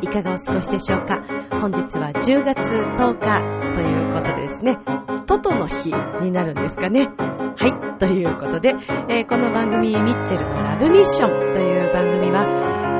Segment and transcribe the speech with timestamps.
[0.00, 1.22] いかがお過ごしでしょうか。
[1.60, 4.78] 本日は10月10日ということでですね、
[5.26, 5.92] トトの日
[6.22, 7.08] になるんですかね。
[7.56, 7.98] はい。
[7.98, 8.74] ということで、
[9.08, 12.44] えーこの番組、ミッチェルのラブミッションという番組は、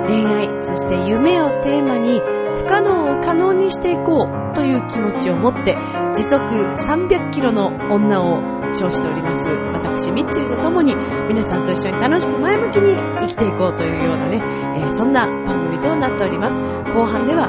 [0.07, 2.21] 恋愛、そして夢をテーマに、
[2.57, 5.77] 不可能を可能にしていこうという気持ちを持って、
[6.15, 8.41] 時速300キロの女を
[8.73, 9.49] 称しております。
[9.49, 10.95] 私、ミッチェルと共に、
[11.29, 14.41] 皆さんと一緒に楽しく前向きに生きていこうというようなね、
[14.79, 16.57] えーそんな番組となっております。
[16.57, 17.49] 後半では、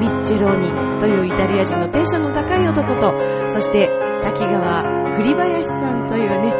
[0.00, 3.12] ミッチェローニというイタリア人のテンションの高い男と、
[3.50, 3.88] そして
[4.24, 6.52] 滝川栗林さんというね、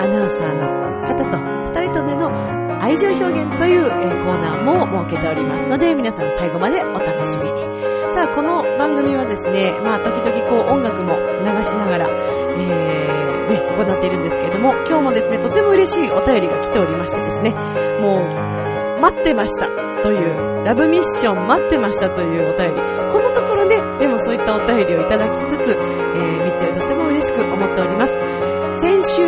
[0.00, 1.38] アナウンサーの方と
[1.70, 7.60] 二人とでの愛情表現という、コーナーも設けておりますので、皆さん最後までお楽しみに。
[8.10, 17.50] さあ、この番組はですね、まあ、時々こう音楽も流しながら、えー、ね、行っているんですけれども、今日もですね、とても嬉しいお便りが来ておりましてですね、
[18.00, 19.68] もう、待ってました
[20.02, 22.80] という、ラブミッション待ってましたというお便り。
[23.12, 28.14] このところね、でもそういったお便りをいただきつつ、えー、ミッチェルとても嬉しく思っております。
[28.80, 29.20] 先週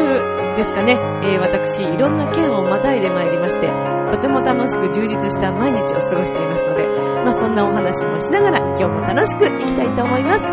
[0.56, 0.96] ですかね、
[1.28, 3.68] えー私、いろんな県をまたいでまいりまして、
[4.10, 6.86] とても楽しく充実した毎日を過ごしていますので、
[7.24, 10.44] まあそんなお話もしながら今日も楽しくいきたいと思います。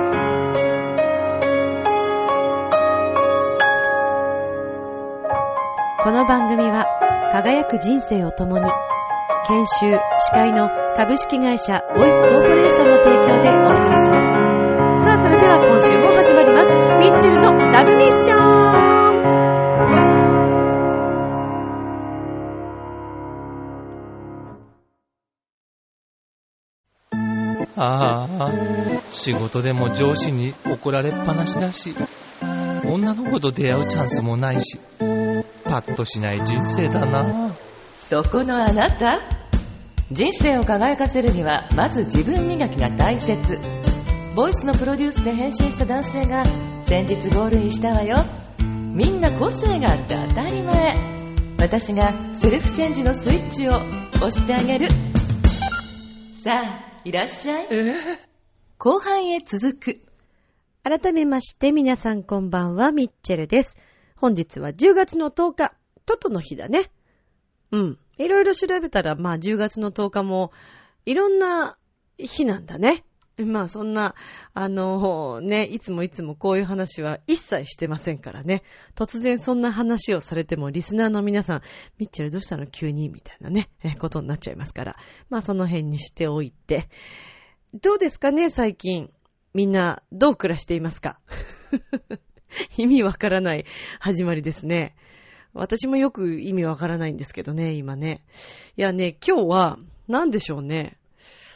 [6.04, 6.86] この番組は
[7.32, 8.70] 輝く人生を共に
[9.48, 14.50] 研修、司会の株式会社ボイスコーポレーションの提供でお送りします。
[15.04, 16.89] さあ、それでは今週も始まります。
[17.00, 18.40] ミッチェルのラブミッション
[27.82, 28.52] ああ、
[29.10, 31.96] 仕事でも上司に怒られっぱなしだし、
[32.86, 34.78] 女の子と出会うチャンスもないし、
[35.64, 37.56] パッとしない人生だな。
[37.96, 39.22] そこのあなた。
[40.12, 43.58] 人生を輝かせるにはまず自分磨きが大切。
[44.40, 46.46] ボイスのプロデュースで変身した男性が
[46.84, 48.16] 先日ゴールインしたわよ
[48.56, 50.96] みんな個性があって当たり前
[51.58, 54.88] 私がセルフチェンジのスイッチを押してあげる
[56.42, 57.68] さあいらっしゃい
[58.80, 60.02] 後半へ続く。
[60.84, 63.78] 改めまして皆さんこんばんは、ミッチェルです。
[64.16, 65.74] 本日は10月の10日、
[66.06, 66.92] トトの日だね。
[67.72, 68.00] うん。
[68.18, 70.54] いろいろ調べたら、まあ10月の10日も、
[71.06, 71.78] いろんな
[72.18, 73.04] 日なんだね。
[73.46, 74.16] まあそんな、
[74.54, 78.64] あの、ね、いつもいつもこういう話は一切してませんからね。
[78.96, 81.62] 突然そんな話をされても、リスナーの皆さん、
[81.98, 82.68] ミッチェルどうしたの？
[82.68, 83.70] 急にみたいなね、
[84.00, 84.98] ことになっちゃいますから。
[85.30, 86.90] まあその辺にしておいて。
[87.74, 89.12] どうですかね、最近。
[89.54, 91.20] みんな、どう暮らしていますか？
[92.78, 93.66] 意味わからない
[94.00, 94.96] 始まりですね。
[95.54, 98.24] 私もよく意味わからないんですけどね、今ね。
[98.78, 100.98] いやね、今日は、なんでしょうね。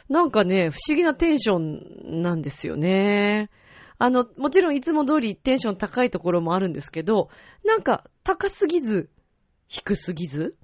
[0.08, 3.50] なんかね、不思議なテンションなんですよね。
[3.98, 7.30] あの、もちろんいつも通りテンション高いところもあるんですけど、
[7.64, 9.08] なんか高すぎず、
[9.68, 10.56] 低すぎず、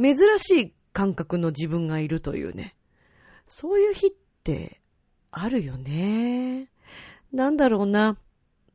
[0.00, 2.76] 珍しい感覚の自分がいるというね。
[3.48, 4.10] そういう日っ
[4.44, 4.80] て
[5.30, 6.68] あるよね。
[7.32, 8.16] なんだろうな。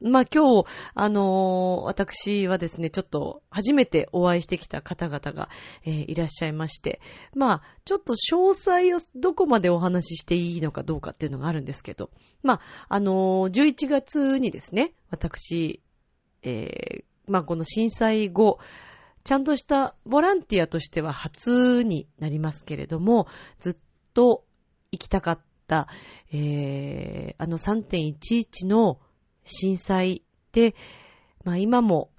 [0.02, 5.50] まあ、今日、あのー私はですね、ちょっと初めてお会いしてきた方々が、
[5.86, 7.02] えーいらっしゃいまして、
[7.36, 12.12] まあ、ちょっと詳細をどこまでお話ししていいのかどうかっていうのがあるんですけど、
[12.44, 15.82] まあ、あのー11月にですね、私、
[16.44, 18.60] えまあ、この震災後、
[19.26, 23.28] ちゃんとしたボランティアとしては初になりますけれども、
[23.60, 23.78] ずっ
[24.14, 24.46] と
[24.92, 25.88] 行きたかった、
[26.32, 29.00] え、あの3.11の
[29.50, 30.76] 震災で、
[31.44, 32.12] まあ今も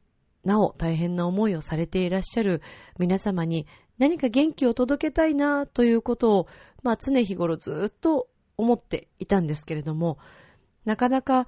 [0.44, 2.62] なお大変な思いをされていらっしゃる
[2.98, 3.66] 皆様に
[3.98, 6.46] 何か元気を届けたいなということを、
[6.82, 10.18] まあ常日頃ずっと思っていたんですけれども、
[10.84, 11.46] なかなか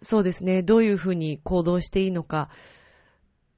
[0.00, 2.50] そうですね、どういうふうに行動していいのか、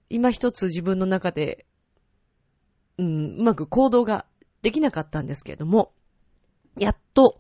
[0.09, 1.67] 今一つ自分の中で、
[2.99, 4.27] うん、うまく行動が
[4.63, 5.93] できなかったんですけれども、
[6.77, 7.39] やっと、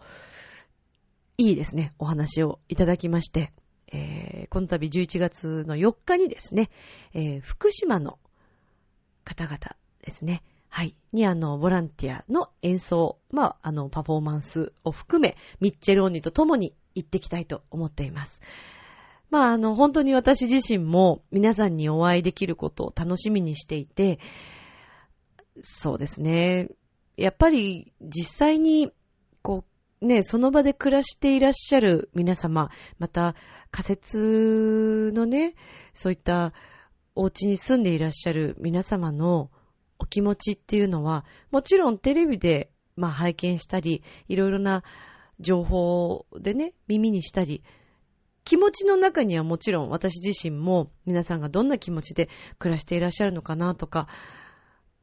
[1.38, 3.52] いいですね、お話をいただきまして、
[3.92, 6.70] えーこの度11月の4日にですね、
[7.14, 8.18] えー福島の
[9.24, 9.58] 方々
[10.02, 18.40] ですね、はい、にあの、ボランティアの演奏、まあ、あの、パフォーマンスを含め、ミッチェローニと共に行ってきたいと思っています。
[19.30, 24.20] まあ、あの、本当に私自身も皆さんにお会いできることを楽しみにしていて、
[25.60, 26.68] そうですね。
[27.16, 28.92] やっぱり実際に、
[29.42, 29.64] こ
[30.00, 33.34] う、ね、その場で暮らしていらっしゃる皆様、また
[33.70, 35.54] 仮設のね、
[35.94, 36.52] そういった
[37.14, 39.50] お家に住んでいらっしゃる皆様の
[39.98, 44.82] お気持ちっていうのは、もちろんテレビで、まあ、拝見したり、いろいろな
[45.38, 47.62] 情報でね、耳にしたり、
[48.44, 52.28] 気持ちの中にはもちろん私自身も皆さんがどんな気持ちで
[52.58, 54.08] 暮らしていらっしゃるのかなとか、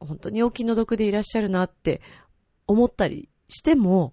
[0.00, 2.00] 本当にお気の毒でいらっしゃるなって
[2.66, 4.12] 思ったりしても、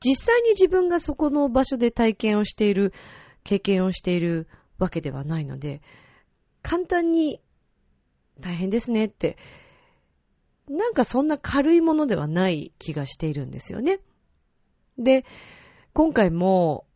[0.00, 2.92] 実際に自分がそこの場所で体験をしている、
[3.44, 4.48] 経験をしている
[4.78, 5.82] わけではないので、
[6.62, 7.40] 簡単に
[8.40, 9.36] 大変ですねって、
[10.68, 14.00] なんかそんな軽いものではない気がしているんですよね。
[14.98, 15.24] で、
[15.92, 16.86] 今回も、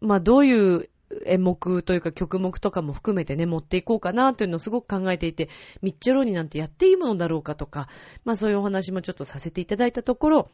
[0.00, 0.90] まあどういう
[1.26, 5.48] 演目というか曲目とかも含めてね、持っていこうかなというのをすごく考えていて、
[5.80, 7.88] ミッチェローニなんてやっていいものだろうかとか、
[8.24, 10.50] まあそういうお話もちょっとさせていただいたところ、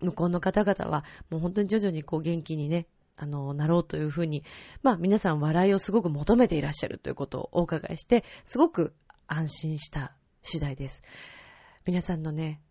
[0.00, 2.86] 向こうの方々はもう本当に徐々にこう元気にね、
[3.20, 4.44] あの、なろうというふうに、
[4.82, 8.94] まあ皆さん笑いをすごく求めていらっしゃるということをお伺いして、すごく
[9.26, 11.02] 安心した次第です。
[11.84, 12.62] 皆さんのね、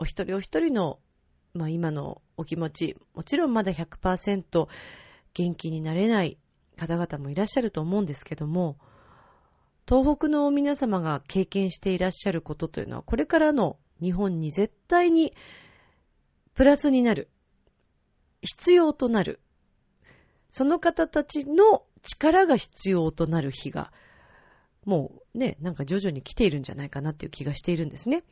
[0.00, 0.98] お一人お一人の、
[1.54, 4.66] まあ今のお気持ち、もちろんまだ100%
[5.32, 6.38] 元気になれない
[6.76, 8.76] 方々もいらっしゃると思うんですけども、
[9.88, 15.34] 東北の皆様が経験していらっしゃることというのは、これからの日本に絶対に
[16.54, 17.28] プラスになる、
[18.40, 19.40] 必要となる、
[20.54, 23.90] その方たちの力が必要となる日が、
[24.84, 28.22] もうね、なんか徐々に来ているんじゃないかなっていう気がしているんですね。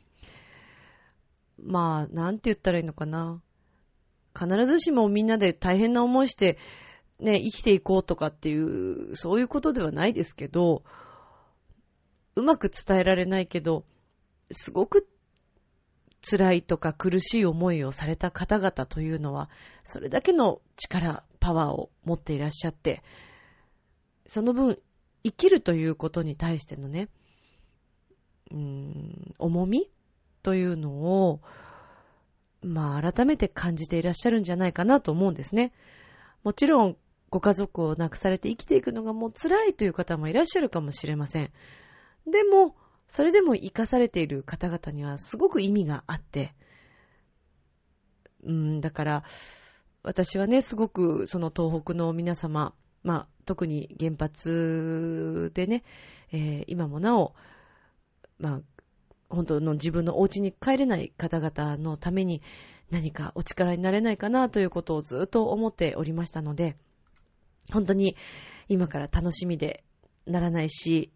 [1.61, 3.41] まあ、なんて言ったらいいのかな。
[4.33, 6.57] 必ずしもみんなで大変な思いして、
[7.19, 10.85] ね、生きていこうとかっていう、そういうことではないですけど、
[12.37, 13.83] うまく伝えられないけど、
[14.49, 15.09] すごく
[16.21, 19.49] 辛いとか苦しい思いをされた方々というのは、
[19.83, 23.03] それだけの力、パワーを持っていらっしゃって、
[24.25, 24.79] その分、
[25.25, 27.09] 生きるということに対してのね、
[28.49, 29.91] うーん、重み
[30.41, 31.41] というのを、
[32.61, 35.73] まあ、改めて感じていらっしゃるんじゃないかなと思うんですね。
[36.45, 36.97] もちろん、
[37.29, 41.51] ご家族を亡くされて生きていくのがもう辛いという方もいらっしゃるかもしれません。
[42.25, 42.73] でも、
[43.09, 46.53] それでも生かされている方々にはすごく意味があって、
[48.45, 49.23] うん、だから、
[50.03, 52.73] 私はね、すごくその東北の皆様、
[53.03, 55.83] まあ、特に原発でね、
[56.31, 57.33] えー、今もなお、
[58.37, 58.61] まあ、
[59.29, 62.41] 本当の自分のお家に帰れない方々のために
[62.91, 66.75] 何かお力になれないかなということをずっと思っておりましたので、
[67.71, 68.17] 本当に
[68.67, 69.85] 今から楽しみで
[70.27, 71.11] ならないし、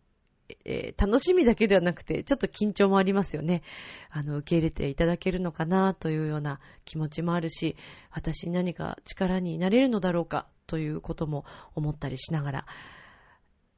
[0.65, 3.63] えー、楽しみだけではなくて、ちょっと緊張もありますよね。
[4.09, 7.75] あの、受け入れていただけるのかなというような気持ちもあるし、
[8.11, 11.45] 私に何か力になれるのだろうかということも
[11.75, 12.65] 思ったりしながら、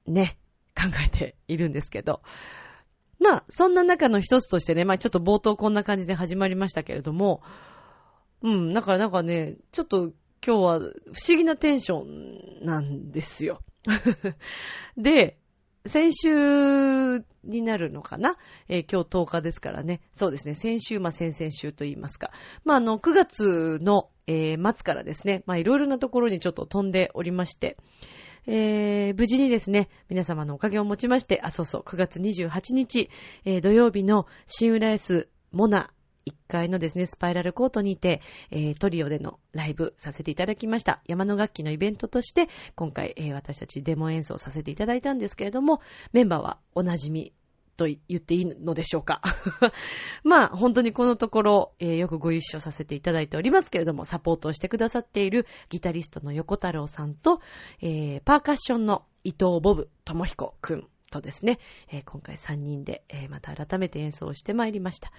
[0.05, 0.37] ね、
[0.75, 2.21] 考えているんですけど。
[3.19, 7.41] まあ、そんな中の一つとしてね、まあちょっと冒頭こんな感じで始まりましたけれども、
[8.41, 10.13] うん、だからなんかね、ちょっと
[10.45, 10.83] 今日は不
[11.27, 13.61] 思議なテンションなんですよ。
[14.97, 15.38] で、
[15.89, 18.37] 先週になるのかな、
[18.67, 20.01] えー、今日10日ですからね。
[20.13, 20.53] そうですね。
[20.53, 22.29] 先週、まあ、先々週と言いますか。
[22.63, 27.75] まあ、あの、9月の、えー、末からですね、まあ、いろいろなところにちょっと飛んでおりまして、
[28.45, 33.09] えー、無事にですね、皆様のおかげをもちまして、あ、そうそう、9月28日、
[33.45, 35.89] えー、土曜日の新浦安モナ
[36.29, 38.21] 1階のですね、スパイラルコートにて、
[38.51, 41.01] えー、トリオでのライブさせていただきました。
[41.05, 45.81] 山の楽器のイベントとして、今回、えー、私たちデモ演奏させていただいたんですけれども、
[46.13, 47.33] メンバーはおなじみ
[47.79, 49.21] と言っていいのでしょうか。
[50.25, 57.39] まあ、本当にこのところ、えー、よくご一緒させていただいておりますけれども、サポートをしてくださっているギタリストの横太郎さんと、
[57.81, 61.59] えー、パーカッションの伊藤ボブ智彦くんとですね、
[61.89, 65.13] えー、今回3人で、え、また改めて演奏をしてまいりました。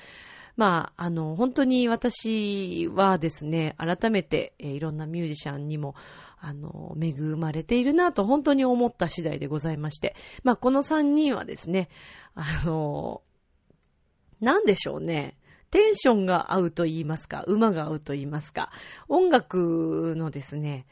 [0.57, 5.95] まあ、あの、本当に私はですね、改めて、えー、いろんなミュージシャンにも、
[6.39, 10.17] あの、恵まれているなと本当に思った次第でございまして。
[10.43, 11.89] まあ、この3人はですね、
[12.35, 13.23] あの、
[14.41, 15.37] なんでしょうね。
[15.71, 18.73] テンションが合うと言いますか、馬が合うと言いますか、
[19.09, 20.87] 音楽のですね、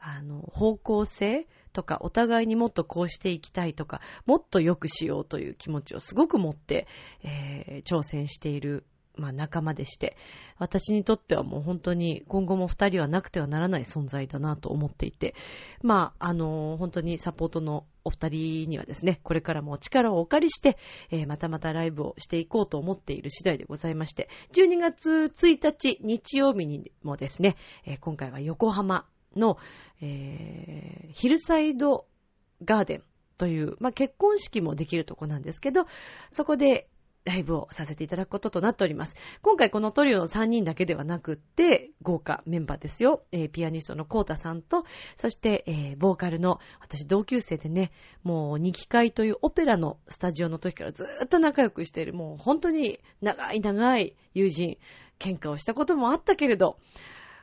[0.00, 6.86] あの、方向性とか、お互いにもっとこうしていきたいとか、もっと良くしようという気持ちをすごく持って、
[7.22, 10.16] えー、挑戦しているまあ仲間でして、
[10.58, 15.34] 私にとってはもう本当に今後も二人はなくてはならない存在だなと思っていて、
[15.82, 20.78] まあ、あの、本当にサポートのお二人にはですね、これからも力をお借りして、
[21.10, 29.58] えーまたまたライブをしていこうと思っている次第でございまして、12月1日日曜日にもですね、えー今回は横浜の、
[30.00, 32.06] えヒルサイド
[32.64, 33.02] ガーデン
[33.38, 35.86] という、まあ、結婚式もできるとこなんですけど、
[36.30, 36.88] そこで
[37.24, 39.14] ライブをさせていただくこととなっております。
[39.42, 43.22] 今回このトリオの3人だけではなくって、豪華メンバーですよ。
[43.30, 44.84] えーピアニストのコータさんと、
[45.16, 47.92] そして、えーボーカルの、私同級生でね、
[48.24, 54.78] もう二期会というオペラのスタジオの時からずーっと仲良くしている、もう本当に長い長い友人、
[55.18, 56.78] 喧嘩をしたこともあったけれど、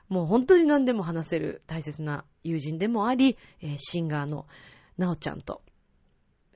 [0.10, 4.46] もう本当に何でも話せる大切な友人でもあり、えーシンガーの
[4.98, 5.62] なおちゃんと、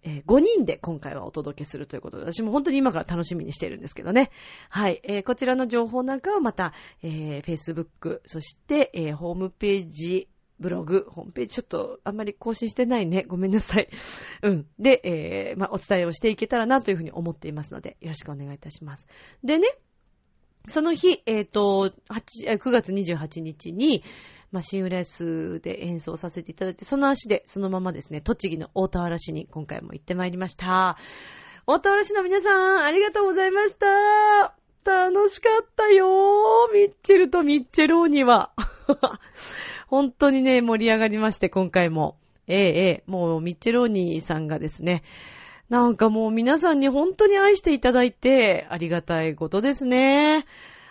[0.03, 4.31] えー5人で今回はお届けするということで、私も本当に今から楽しみにしているんですけどね。
[4.69, 5.01] はい。
[5.03, 10.27] えーこちらの情報なんかはまた、えー Facebook、そして、えーホームページ、
[10.59, 13.25] ブログ、ホームページちょっとあんまり更新してないね。
[13.27, 13.89] ごめんなさい。
[14.43, 14.67] うん。
[14.79, 19.07] で、えーまあ、お伝えをしていけたらなというふうに思っていますので、よろしくお願いいたします。
[19.43, 19.67] でね、
[20.67, 24.03] その日、えっ、と、8 9月28日に、
[24.53, 30.95] まあ、新浦安で演奏させていただいて、その足で、そのままですね、栃木の大田原市に今回も行ってまいりました。
[31.65, 34.53] 大田原市の皆さん、ありがとうございました。
[34.85, 38.51] 楽しかったよー、ミッチェルとミッチェローニは。
[39.87, 42.17] 本当にね、盛り上がりまして、今回も。
[42.47, 45.01] ええええ、もうミッチェローニさんがですね、
[45.69, 50.45] なんかもう皆さんに本当に愛していただいて、ありがたいことですね。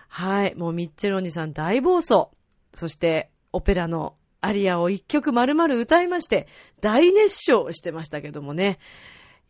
[0.09, 0.55] はい。
[0.57, 2.27] もうミッチェローニさん大暴走。
[2.73, 6.49] そして、オペラのアリアを一曲丸々歌いまして、
[6.81, 8.79] 大熱唱してましたけどもね。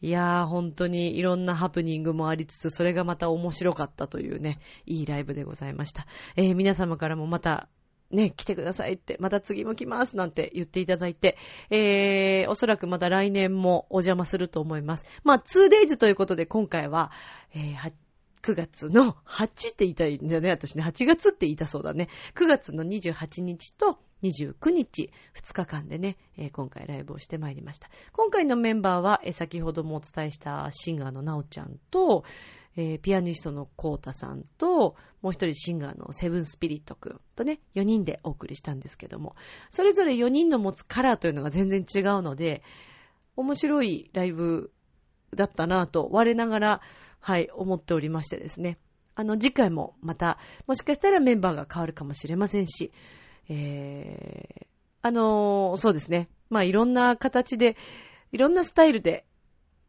[0.03, 6.07] いやー、本当にいろんなハプニングもありつつ、それがまた面白かったというね、いいライブでございました。
[6.37, 7.69] えー皆様からもまた、
[8.11, 11.39] ね、来てくださいって、また次も来ますなんて言っていただいて、
[11.71, 15.07] えー、おそらくまた来年もお邪魔すると思います。
[15.25, 17.11] まあ、2days ということで今回は、
[17.55, 17.93] えー
[18.43, 20.83] 9月の8って言いたいんだよね、私ね。
[20.83, 22.09] 8月って言いたそうだね。
[22.35, 27.89] 9月の28日と29日、2日間でね、えー今回ライブをしてまいりました。
[28.13, 32.25] 今回のメンバーは、えー先ほどもお伝えしたシンガーのなおちゃんと、
[32.77, 39.37] えーピアニストのコータさんと、もう一人シンガーのセブンスピリットくんとね、4人でお送りしたんですけども、
[39.71, 42.63] それぞれ4人の持つカラーというのが全然違うので、
[43.37, 44.73] 面白いライブ
[45.35, 46.81] だったなぁと、我ながら、
[47.21, 48.79] はい、思っておりましてですね。
[49.15, 52.93] あの、次回もまた、もしかしたらメンバーが変わるかもしれませんし、
[53.49, 54.67] えー、
[55.03, 56.29] あのーそうですね。
[56.49, 57.77] まあ、いろんな形で、
[58.31, 59.27] いろんなスタイルで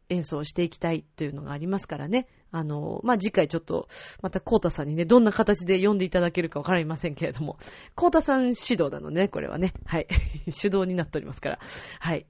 [0.08, 2.26] 演奏していきたいというのがありますからね。
[2.50, 3.88] あの、まあ、次回ちょっと、
[4.22, 7.58] またコータさんにね、どんな形で読んでいただけるかわかりませんけれども、
[7.94, 9.72] コータさん指導なのね、これはね。
[9.84, 10.06] はい。
[10.50, 11.58] 主導になっておりますから。
[11.98, 12.26] はい。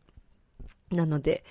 [0.90, 1.44] なので、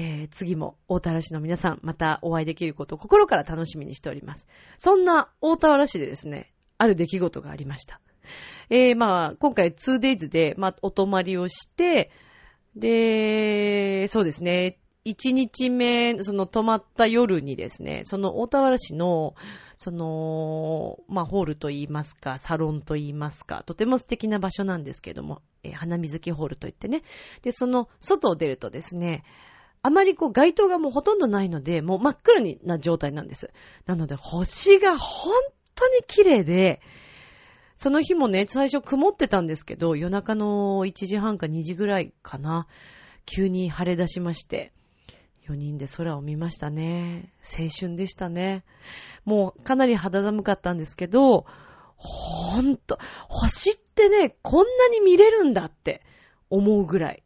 [0.00, 4.46] えー次も大田原市の皆さん、またお会いできることを心から楽しみにしております。
[4.78, 8.00] そんな大田原市でですね、ある出来事がありました。
[8.70, 12.12] えーまあ、今回 2days で、まあ、お泊まりをして、
[12.76, 19.34] で、そうですね、1日目、その泊まった夜にですね、その大田原市の、
[19.76, 27.02] その、まあ、ホールといいますか、サロンといいますか、とても素敵な場所なんですけども、えー花水木ホールといってね。
[27.42, 29.24] で、その外を出るとですね、
[29.88, 33.50] あまりこう街灯がもうほとんどないので、もう真っ暗にな状態なんです。
[33.86, 35.32] なので星が本
[35.74, 36.82] 当に綺麗で、
[37.74, 42.66] その日もね、最初曇ってたんですけど、夜中の1時半か2時ぐらいかな、
[43.24, 44.74] 急に晴れ出しまして、
[45.48, 47.32] 4人で空を見ましたね。
[47.42, 48.64] 青春でしたね。
[49.24, 51.46] もうかなり肌寒かったんですけど、
[51.96, 52.98] ほんと、
[53.30, 56.02] 星ってね、こんなに見れるんだって
[56.50, 57.22] 思うぐらい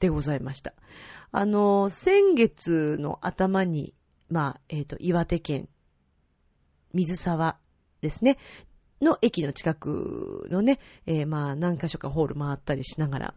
[0.00, 0.74] でございました。
[1.32, 3.94] あの、先月の頭に、
[4.28, 5.68] まあ、えっ、と、岩手県、
[6.92, 7.58] 水沢
[8.00, 8.38] ですね、
[9.00, 13.34] の駅の近くのね、えーまあ、何箇所かホール回ったりしながら、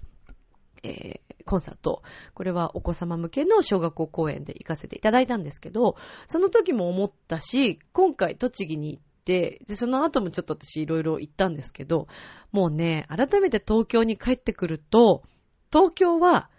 [0.84, 2.02] えーコンサート。
[2.34, 5.98] これはお子様向けの小学校公演で行かせていただいたんですけど、
[6.28, 12.08] その時も思ったし、今回栃木に行って、で、その後もちょっと私いろいろ行ったんですけど、
[12.52, 15.24] もうね、改めて東京に帰ってくると、
[15.72, 16.50] 東京は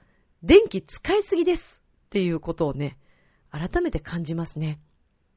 [0.44, 2.98] 電気使いすぎですっていうことをね、
[3.50, 4.78] 改めて感じますね。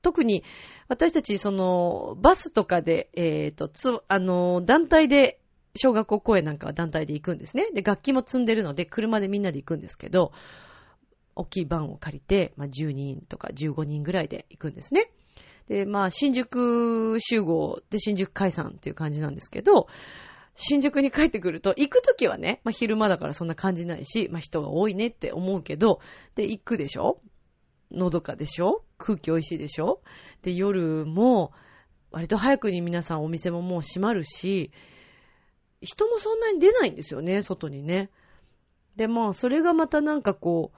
[0.01, 0.43] 特に
[0.89, 5.39] 私たちそのバスとかで、えっ、と、つ、あの、団体で
[5.75, 7.69] 小学校公演なんかは団体で行くんですね。
[7.73, 10.33] で、楽器も積んでるので、車でみんなで行くんですけど、
[11.35, 15.11] 大きいバンを借りて、まあ、10人とか15人ぐらいで行くんですね。
[15.69, 19.87] で、まあ、新宿集合で新宿解散っていう感じなんですけど、
[20.59, 26.01] 新宿に帰ってくると、行くときはね、まあ、昼間だからそんな感じないし、まあ、人が多いねって思うけど、
[26.33, 27.21] で、行くでしょ？
[27.91, 28.83] のどかでしょ？
[28.97, 30.01] 空気美味しいでしょ？
[30.41, 31.53] で、夜も、
[32.09, 34.71] 割と早くに皆さんお店ももう閉まるし、
[35.81, 38.09] 人もそんなに出ないんですよね、外にね。
[38.95, 40.71] で、まあ、それがまたなんかこ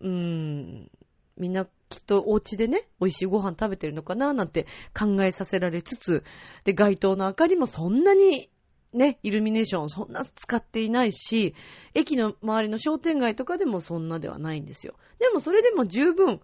[0.00, 0.90] う、うーん、
[1.38, 6.22] みんなきっとお家でね、美味しいご飯食べてるのかななんて考えさせられつつ、
[6.64, 8.50] で、街灯の明かりもそんなに
[8.94, 11.54] ね、イルミネーションそんな使っていないし、
[11.94, 14.94] 駅の周りの商店街とかでもそんなではないんですよ。
[15.18, 16.40] でもそれでも十分、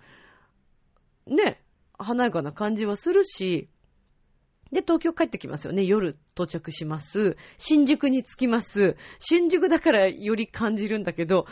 [1.26, 1.62] ね、
[1.96, 3.68] 華やかな感じはするし、
[4.72, 5.84] で、東京帰ってきますよね。
[5.84, 7.36] 夜到着します。
[7.58, 8.96] 新宿に着きます。
[9.18, 11.46] 新宿だからより感じるんだけど、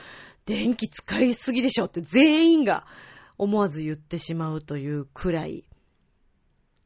[0.47, 2.87] 電気使いすぎでしょって全員が
[3.37, 5.65] 思わず言ってしまうというくらい、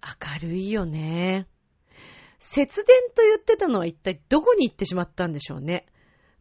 [0.03, 1.47] 明るいよね。
[2.43, 5.87] 節電と言ってたのは一体どこに行ってしまったんでしょうね。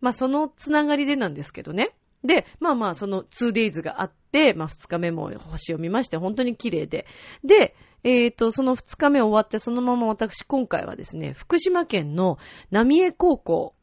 [0.02, 1.94] まあそのつながりでなんですけどね。
[2.24, 7.06] で、まあまあその 2days があって、まあ2日目も星を見まして本当に綺麗で。
[7.44, 12.40] で、えっ、ー、と、その2日目終わってそのまま私今回はですね、福島県の
[12.72, 13.76] 浪江高校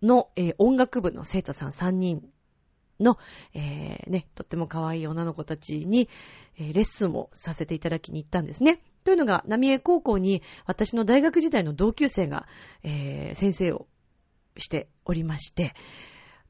[0.00, 2.26] の、えー、音楽部の生徒さん3人
[3.00, 3.18] の、
[3.52, 6.08] えー、ね、とっても可愛い女の子たちに、
[6.58, 8.80] え、レッスンをさせていただきに行ったんですね。
[9.06, 12.48] というのが、浪江高校に私の大学時代の同級生が、
[12.82, 13.86] えー、先生を
[14.58, 15.74] しておりまして、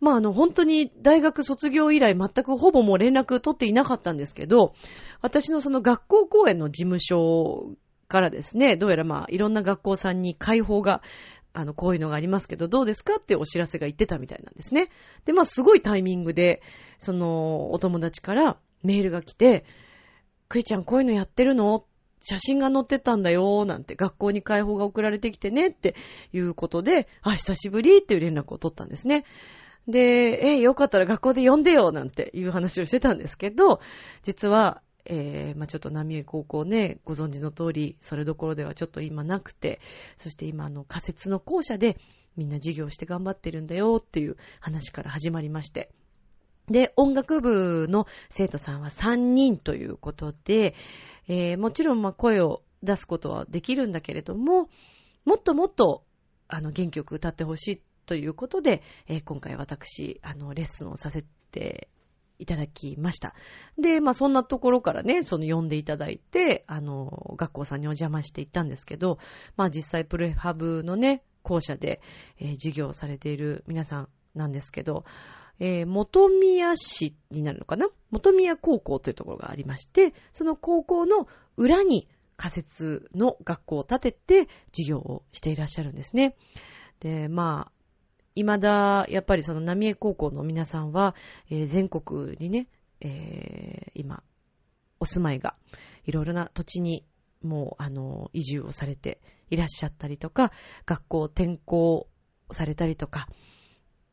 [0.01, 4.73] まあ、あの、本当に大学卒業以来全くほぼもう連絡取っていなかったんですけど、
[5.21, 7.77] 私のその学校公演の事務所
[8.09, 11.03] からですね、どうやらまあ、いろんな学校さんに開放が、
[11.53, 14.89] あの、こういうのがありますけど、どうですかってお知らせが言ってたみたいなんですね。
[15.27, 16.63] で、まあ、すごいタイミングで、
[16.99, 19.67] その、お友達からメールが来て、
[20.49, 21.85] クリちゃんこういうのやってるの？
[22.21, 25.95] 写真が載ってたんだよ、なんて、学校に解放が送られてきてね、って
[26.33, 29.25] いうことで、あ、久しぶりっていう連絡を取ったんですね。
[29.89, 33.81] で、え、よかったら学校で呼んでよ、なんていう話をしてたんですけど、
[34.23, 39.81] 実は、えー、まあ、ちょっと波江高校ね、ご存知の通り、それどころではちょっと今なくて、
[40.19, 41.97] そして今、あの、仮設の校舎で、
[42.37, 45.91] みんな授業して頑張ってるんだよっていう話から始まりまして。
[46.69, 50.75] で、音楽部の生徒さんは3人ということで、
[51.29, 54.69] えー、もちろんま声を出すことはできるんだけれども、
[55.25, 56.05] もっともっと、
[56.49, 61.89] あの、元気よく歌ってほしいということで、えー、今回私、あの、レッスンをさせて
[62.39, 63.35] いただきました。
[63.79, 69.19] で、まあそんなところからね、その呼んでいただいて、あの、学校さんにお邪魔していったんですけど、
[69.57, 72.01] まあ実際プレハブのね、校舎で、
[72.39, 75.05] えー、授業されている皆さんなんですけど、
[75.59, 77.89] えー、元宮市になるのかな？
[78.11, 86.37] 元宮高校というところがありまして、その高校の裏に仮設の学校を建てて授業をしていらっしゃるんですね。
[87.01, 87.73] で、まあ、
[88.35, 91.15] 未だ、やっぱりその浪江高校の皆さんは、
[91.51, 92.69] えー、全国にね、
[93.01, 94.23] えー、今、
[95.01, 95.57] お住まいが、
[96.05, 97.07] いろいろな土地に
[97.43, 100.53] もう、あの、移住をされていらっしゃったりとか、
[100.85, 102.09] 学校転校
[102.51, 103.29] されたりとか、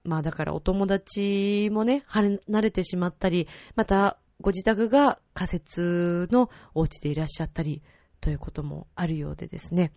[0.04, 7.82] まあだからお友達もね、慣れてしまったり、またご自宅が仮設のお家でいらっしゃったり、
[8.20, 9.94] ということもあるようでですね。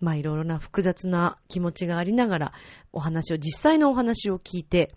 [0.00, 2.52] まあいろいろな複雑な気持ちがありながら、
[2.92, 4.94] お話を、実際のお話を聞いて、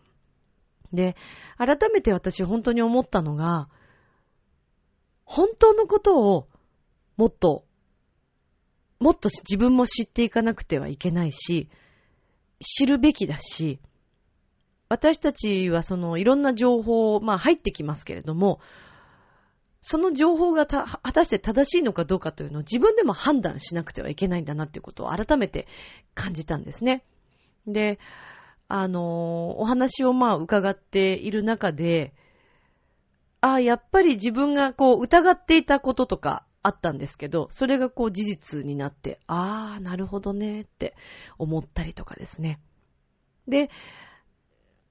[0.91, 1.15] で、
[1.57, 3.69] 改めて私本当に思ったのが、
[5.23, 6.47] 本当のことを
[7.17, 7.65] もっと、
[8.99, 11.69] もっと自分も知っていかなくてはいけないし、
[12.59, 13.79] 知るべきだし、
[14.89, 18.59] 私たちはそのいろんな情報、まあ入ってきますけれども、
[19.81, 25.67] その情報が果たして正しいのかどうかというのを自分でも判断しなくてはいけないんだなっていうことを改めて
[26.15, 27.05] 感じたんですね。
[27.65, 27.99] で、
[28.67, 32.13] あの、お話をまあ伺っている中で、
[33.41, 40.95] ああ、やっぱり自分がこう疑っていたこととかあったんですけど、それがこう事実になって、ああ、なるほどねって
[41.37, 42.59] 思ったりとかですね。
[43.47, 43.69] で、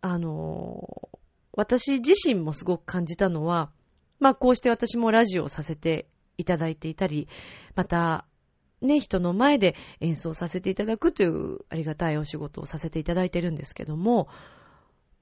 [0.00, 1.08] あの、
[1.52, 3.70] 私自身もすごく感じたのは、
[4.20, 7.28] まあこうして私もラジオをさせていただいていたり、
[7.74, 8.26] また、
[8.80, 14.28] ね、人の前で演奏させていただくというありがたいお仕事をさせていただいてるんですけども、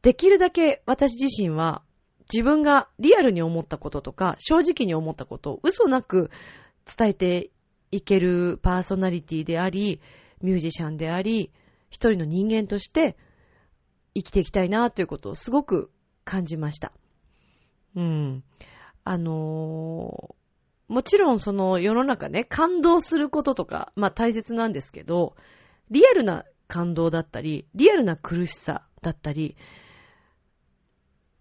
[0.03, 1.83] できるだけ私自身は
[2.33, 6.31] 自分がリアルに思ったこととか、正直に思ったことを嘘なく
[6.85, 7.51] 伝えて
[7.91, 10.01] いけるパーソナリティであり、
[10.43, 11.51] ミュージシャンであり、
[11.89, 13.17] 一人の人間として
[14.17, 15.91] 生きていきたいなということをすごく
[16.25, 16.93] 感じました。
[17.95, 18.45] うん。
[19.05, 25.37] あのー、もちろんその世の中ね、感動することとか、まあ大切なんですけど、
[25.91, 29.57] リアルな感動だったり、リアルな苦しさだったり、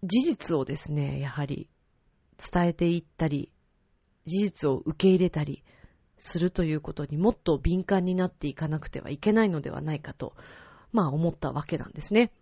[0.02, 1.68] 事実をですね、やはり
[2.52, 3.50] 伝えていったり、
[4.26, 5.64] 事実を受け入れたり
[6.18, 10.34] するということにもっと敏感になっていかなくてはいけないのではないかと、
[10.92, 12.32] まあ思ったわけなんですね。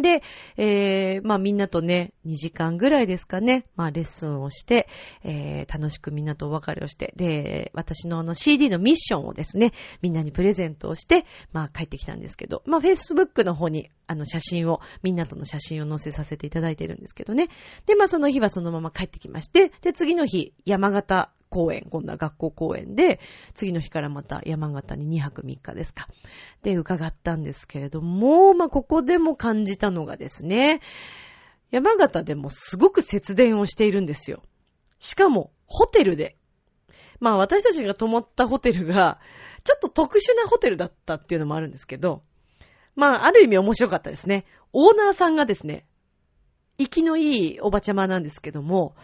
[0.00, 0.22] で、
[0.56, 4.88] えー、まあみんなとね、2時間ぐらいですかね、まあレッスンをして、
[5.24, 17.48] えー、楽しくみんなとお別れをして、で、私のあの CD のミッションをですね、みんなにプレゼントをして、まあ帰ってきたんですけど、まあ Facebook の方にあの写真を、みんなとの写真を載せさせていただいてるんですけどね。
[17.86, 23.20] で、まあその日はそのまま帰ってきまして、で、次の日、山形公園、今度は学校公園で、
[23.52, 26.08] 次の日からまた山形に2泊3日ですか。
[26.62, 30.80] で、伺ったんですけれども、まあ、ここでも感じたのがですね、
[31.70, 34.42] 山形でもすごく節電をしているんですよ。
[34.98, 36.36] しかも、ホテルで。
[37.20, 39.20] まあ、私たちが泊まったホテルが、
[39.64, 42.22] ちょっと特殊なホテルだったっていうのもあるんですけど、
[42.96, 44.46] まあ、ある意味面白かったですね。
[44.72, 45.84] オーナーさんがですね、
[46.78, 48.94] 生きのいいおばちゃまなんですけども、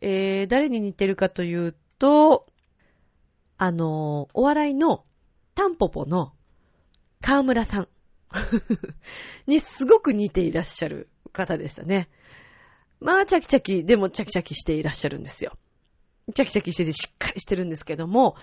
[0.00, 2.46] えー、誰に似てるかというと、
[3.56, 5.04] あの、お笑いの
[5.54, 6.32] タンポポの
[7.20, 7.88] 河村さん
[9.46, 12.08] にすごく似ていらっしゃる方でしたね。
[13.00, 15.56] まあ、チャキチャキ、でもチャキチャキしていらっしゃるんですよ。
[16.34, 18.36] チャキチャキしててしっかりしてるんですけども、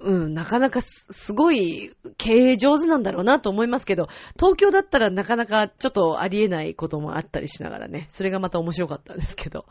[0.00, 9.66] うん、なかなかすすごい経営上手なんだろうなと思いますけど、東京だったらなかなかちょっとありえないこともあったりしながらね、それがまた面白かったんですけど。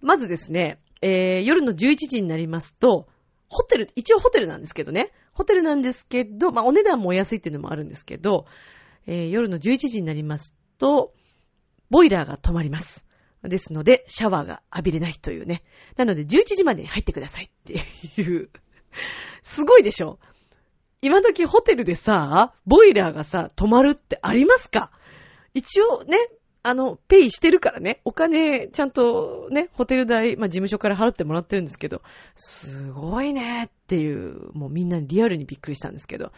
[0.00, 3.08] まずですね、えー、夜の11時になりますと、
[3.48, 5.12] ホテル、一応ホテルなんですけどね。
[5.32, 8.46] ホテルなんですけど、まあ、お値段もお安いっていうのもあるんですけど、
[9.06, 11.12] えー、夜の11時になりますと、
[11.90, 13.06] ボイラーが止まります。
[13.42, 15.62] ですので、シャワーが浴びれないというね。
[15.96, 17.74] なので、11時までに入ってくださいって
[18.20, 18.50] いう。
[19.42, 20.18] すごいでしょ？
[21.02, 24.90] 今時ホテルでさ、ボイラーがさ、止まるってありますか？
[25.54, 26.16] 一応ね、
[26.66, 32.02] あの、ペイしてるからね、お金、ちゃんとね、ホテル代、まあ、事務所から払ってもらってるんですけど、
[32.34, 36.32] すごいねっていう、もうみんなリアルにびっくりしたんですけど。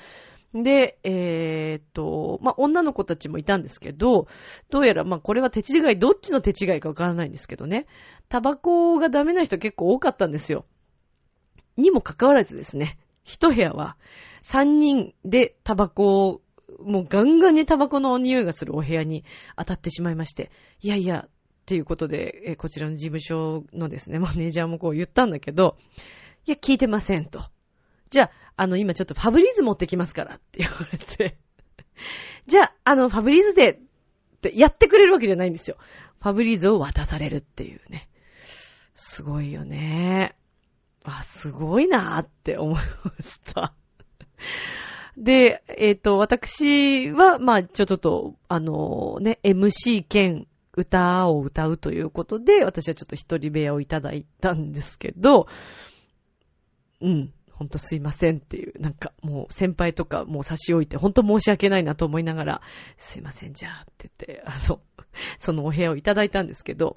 [0.52, 4.28] で、えー、っと、まあ、女の子たちもいたんですけど、
[4.68, 7.86] どうやら、まあ、これは手違い、どっちの手違いかわからないんですけどね、
[8.28, 10.66] タバコがダメな人結構多かったんですよ。
[11.78, 13.96] にもかかわらずですね、一部屋は
[14.42, 16.40] 3人でタバコを
[16.80, 19.24] もうガンガンにタバコの匂いがするお部屋に
[19.56, 20.50] 当たってしまいまして、
[20.80, 21.30] いやいや、っ
[21.66, 25.76] ていうことで、えこちらの事務所のですね、 マネージャーもこう言ったんだけど、
[26.46, 27.44] いや、聞いてませんと。
[28.10, 31.38] じゃあ、あの、今ちょっとファブリーズ持ってきますからって言われて、
[32.46, 33.78] じゃあ、あの、ファブリーズでっ
[34.40, 35.76] てやってくれるわけじゃないんですよ。
[36.22, 38.08] ファブリーズを渡されるっていうね。
[38.94, 40.36] すごいよね。
[41.04, 43.74] あ、すごいなーって思いました。
[45.18, 55.48] で、えっ、ー、と、私は、まあ、ちょっと、あのね、MC 兼歌を歌うということで、私はちょっと一人部屋をいただいたんですけど、
[57.00, 62.62] うん、ほんとすいませんっていう、なんかもう先輩とかもう差し置いて、ほんと申し訳ないなと思いながら、
[62.96, 64.80] すいません、じゃあって言って、あの、
[65.38, 66.96] そのお部屋をいただいたんですけど、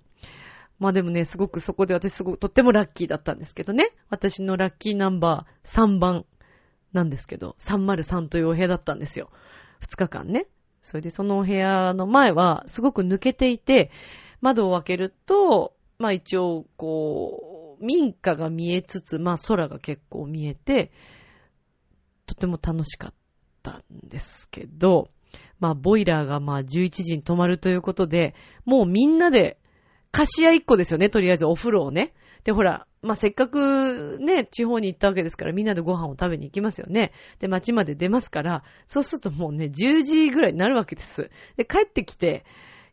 [0.77, 3.91] まあでもね、すごくそこで私すごくとってもラッキーだったんですけどね。
[4.09, 6.25] 私のラッキーナンバー3番
[6.93, 9.29] なんですけど、303というお部屋だったんですよ。
[9.81, 10.47] 2日間ね。
[10.81, 13.91] それでそのお部屋の前はすごく抜けていて、
[14.41, 20.91] 窓を開けると、まあ一応、こう、民家が見えつつ、まあ空が結構見えて、
[22.25, 23.13] とても楽しかっ
[23.61, 25.09] たんですけど、
[25.59, 28.33] まあボイラーがまあ11時に止まるということで、
[28.65, 29.59] もうみんなで、
[30.11, 32.13] 貸し屋1個ですよね、とりあえずお風呂をね。
[32.43, 37.11] で、ほら、まあ、せっかくね、地方に行ったわけですからみんなでご飯を食べに行きますよね。
[37.39, 41.29] で、街まで出ますから、そうするともうね、10時ぐらいになるわけです。
[41.57, 42.45] で、帰ってきて、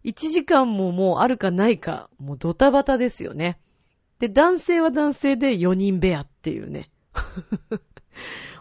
[0.05, 3.59] 1時間ももうあるかないか、もうドタバタですよね。
[4.19, 6.91] で、男性は男性で4人部屋っていうね。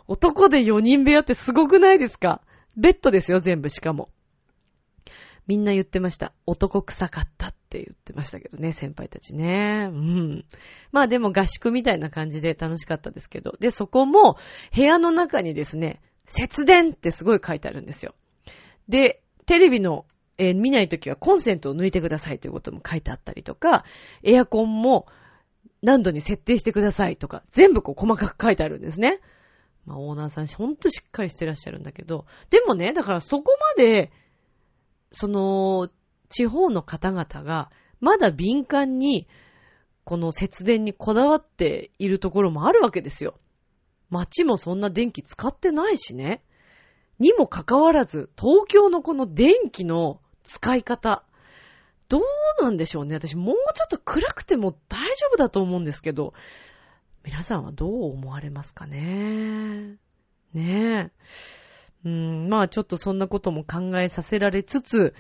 [0.07, 2.41] 男で4人部屋ってすごくないですか？
[2.75, 4.09] ベッドですよ、全部しかも。
[5.47, 6.33] みんな言ってました。
[6.45, 9.87] 男臭かったって言ってましたけどね、先輩たちね。
[9.89, 10.45] うん。
[10.91, 13.55] まあでも合宿みたいな感じで楽しかったですけど。
[13.59, 14.37] で、そこも
[14.75, 18.13] 部屋の中にですね、節電ってすごい書いてあるんですよ。
[18.89, 20.05] で、テレビの、
[20.37, 23.85] えー、見ないときはコンセントを抜いてくださいということも書いてあったりとか、
[24.23, 25.07] エアコンも
[25.81, 29.21] 何度に設定してくださいとか、全部こう細かく書いてあるんですね。
[29.85, 34.11] まあオーナーさんほんとしっかりしてらっしゃるんだけど、でもね、だからそこまで
[35.11, 35.89] その、
[36.29, 39.27] 地方の方々が、まだ敏感に、
[40.03, 43.39] この節電にこだわっているところもあるわけですよ。
[44.09, 46.41] 街もそんな電気使ってないしね。
[47.19, 51.23] にもかかわらず、東京のこの電気の使い方、
[52.09, 53.15] どうなんでしょうね。
[53.15, 56.33] 私もうちょっと暗くても大丈夫だと思うんですけど、
[57.25, 59.97] 皆さんはどう思われますかね
[60.53, 61.11] ねえ。
[62.05, 65.13] うん、まあちょっとそんなことも考えさせられつつ、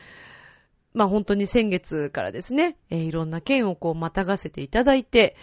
[0.93, 5.35] まあ本当に先月からですね、えー、いろんな件をこうまたがせていただいて、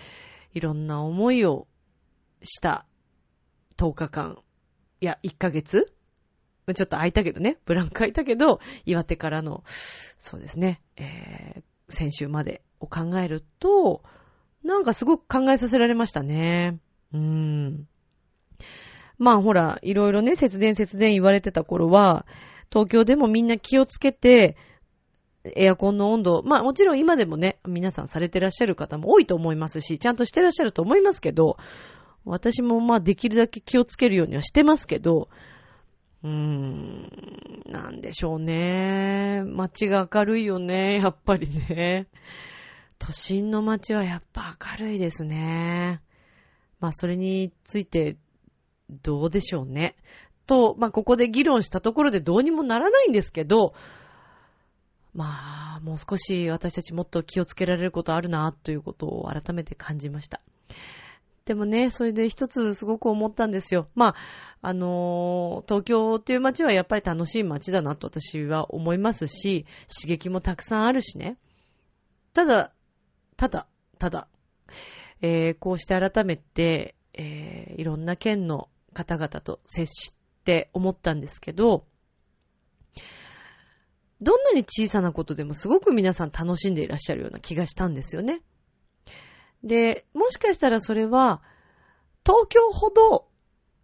[0.53, 1.67] いろんな思いを
[2.43, 2.87] した
[3.77, 4.39] 10日間、
[5.01, 5.93] いや、1ヶ月？
[6.73, 9.65] ちょっと空いたけどね、ブランク空いたけど、岩手からの、
[10.19, 14.03] そうですね、えー、先週までを考えると、
[14.63, 16.79] なんかすごく考えさせられましたね。
[17.13, 17.89] うーん。
[19.19, 22.27] まあほら、いろいろね、節電節電言われてた頃は、
[22.71, 24.57] 東京でもみんな気をつけて、
[25.57, 31.57] エアコンの温度、まあもちろん今でもね、皆さんされてらっしゃる方も多いと思いますし、ちゃんとしてらっしゃると思いますけど、
[32.25, 35.29] 私もまあできるだけ気をつけるようにはしてますけど、
[36.23, 37.11] うーん、
[37.67, 39.43] なんでしょうね。
[39.45, 42.09] 街が明るいよね、やっぱりね。
[42.99, 46.01] 都心の街はやっぱ明るいですね。
[46.81, 48.17] まあそれについて
[48.91, 49.97] どうでしょうね。
[50.47, 53.75] と、まあここで議論したところでどうにもならないんですけど、
[55.15, 60.41] まあ、もう少し私たちもっと気をつけられることあるな、ということを改めて感じました。
[61.45, 63.89] でもね、それで一つすごく思ったんですよ。
[63.95, 64.15] まあ、
[64.63, 69.67] あのー、東京っていう街はやっぱり楽しい街だなと私は思いますし、
[70.03, 71.37] 刺激もたくさんあるしね。
[72.33, 72.73] ただ、
[73.37, 73.69] ただ、
[73.99, 74.27] ただ、
[75.21, 81.85] えー、こうして改めて、えー、いろんな県の方々と接して思ったんですけど、
[84.21, 88.41] どんなに小さなことでもすごく皆さん楽しんでいらっしゃるような気がしたんですよね。
[89.63, 91.43] で、もしかしたらそれは、
[92.25, 93.29] 東京ほど、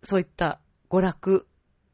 [0.02, 1.46] そういった娯楽、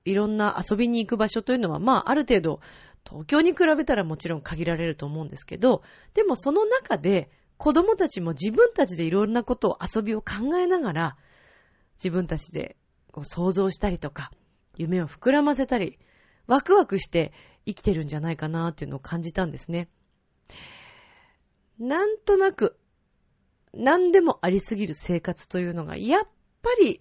[0.04, 2.60] いろんな遊びに行く場所というのは、まあ、ある程度、
[3.04, 5.82] 東京に比べたらもちろん限られると思うんですけど、
[6.14, 11.16] でもその中で、子供たちも自分たちでいろんなことを遊びを考えながら、
[11.94, 12.76] 自分たちで
[13.16, 14.30] こう想像したりとか、
[14.76, 15.98] 夢を膨らませたり、
[16.46, 17.32] ワクワクして
[17.64, 19.88] 生きてるんじゃないかなっていうのを感じたんですね。
[21.78, 22.78] なんとなく、
[23.72, 26.28] 何でもありすぎる生活というのが、やっ
[26.60, 27.00] ぱり、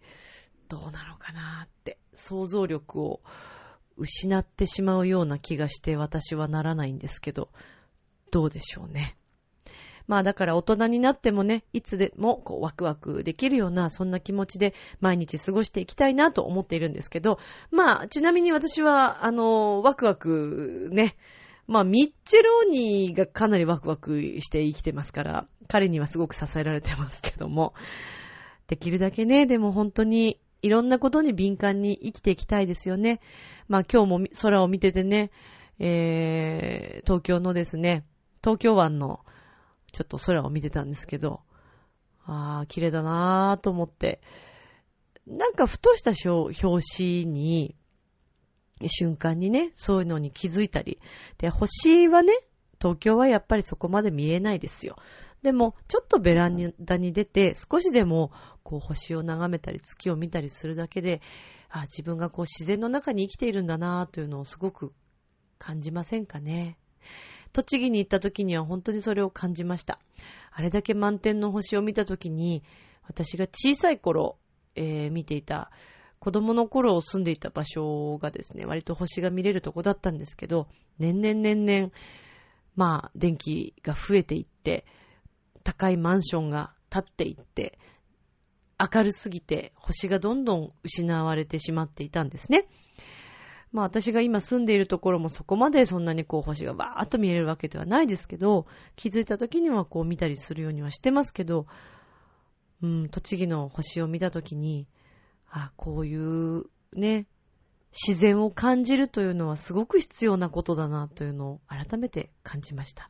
[0.69, 3.21] どうなのかなって、想像力を
[3.97, 7.49] 失ってしまうような気がして私はならないんですけど、
[8.31, 9.17] どうでしょうね。
[10.07, 17.39] まあだから大人になってもね、いつでもこうワクワクできるような、そんな気持ちで毎日過ごしていきたいなと思っているんですけど、
[17.71, 21.15] まあちなみに私は、あの、ワクワクね、
[21.67, 27.73] まあ、ミッチェローニーがかなりワクワクして生きてますから、彼にはすごく支えられてますけども、
[28.67, 33.19] できるだけね、でも本当にいろんなことに敏感に生きていきたいですよね。
[33.67, 35.31] まあ今日も空を見ててね、
[35.79, 38.05] えー、東京のですね、
[38.43, 39.21] 東京湾の
[39.95, 41.39] ちょっと空を見てたんですけど、
[42.25, 44.21] あー、綺麗だなーと思って、
[45.25, 46.53] なんかふとした表
[46.97, 47.77] 紙に、
[48.87, 50.99] 瞬間にね、そういうのに気づいたり。
[51.37, 52.33] で、星はね、
[52.77, 54.97] 東京はやっぱりそこまで見えないですよ。
[55.43, 61.21] でも、ちょっとベランダに出て、少しでも、こう、星を眺めたり、月を見たりするだけで、
[61.69, 64.91] あ、自分がこう、自然の中に生きているんだなぁというのをすごく
[65.57, 66.77] 感じませんかね。
[67.55, 69.97] 栃木に行った時には本当にそれを感じました。
[70.51, 72.63] あれだけ満天の星を見た時に、
[73.07, 74.37] 私が小さい頃、
[74.75, 75.71] えー、見ていた、
[76.19, 80.67] 子供の頃住んでいた場所がですね、割と星が見れるとこだったんですけど、
[80.99, 81.91] 年々年々、
[82.75, 84.85] まあ、電気が増えていって、
[85.63, 87.79] 高いマンションが建っていって、
[88.77, 92.67] 明るすぎて星がどんどん失われてしまっていたんですね。
[93.75, 101.67] まあ私が今住んでいるところもそこまでそんなにこう星がわーっと見えるわけではないですけど、気づいた時にはこう見たりするようにはしてますけど、
[102.81, 104.87] うん、栃木の星を見た時に、
[105.51, 107.27] あ、こういうね、
[107.91, 113.09] 自然を感じるというのはすごく必要なことだなというのを改めて感じました。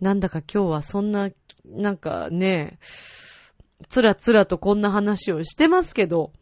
[0.00, 1.28] なんだか今日はそんな、
[1.66, 2.78] なんかね、
[3.90, 6.32] つらつらとこんな話をしてますけど、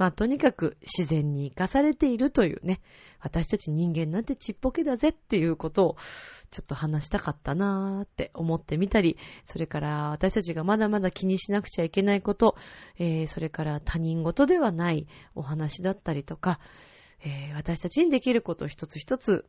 [0.00, 2.80] まあとにかく自然に生かされているというね、
[3.20, 5.96] 私たち人間なんてちっぽけだぜっていうことを
[6.50, 12.56] ちょっと話したかったなーって思ってみたり、それから私たちがまだまだ気にしなくちゃいけないこと、
[12.98, 16.60] えー、それから他人事ではないお話だったりとか、
[17.22, 19.44] えー、私たちにできることを一つ一つ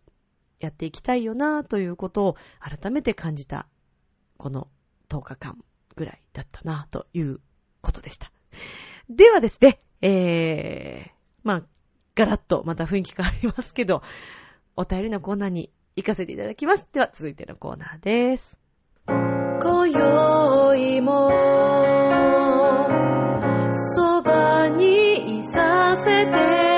[0.60, 3.70] やっていきたいよなーということを改めて感じた
[4.36, 4.68] この
[5.08, 5.64] 10日間
[5.96, 7.40] ぐらいだったなー、という
[7.80, 8.34] ことでした。
[9.10, 11.12] ではですね、えー、
[11.44, 11.64] まあ、
[12.16, 14.02] ガラッとまた雰囲気変わりますけど、
[14.76, 16.88] お便りのコーナーに行かせていただきます。
[16.92, 18.60] では、続いてのコーナーです。
[19.08, 21.30] 今宵も、
[23.72, 26.71] そばにいさせて、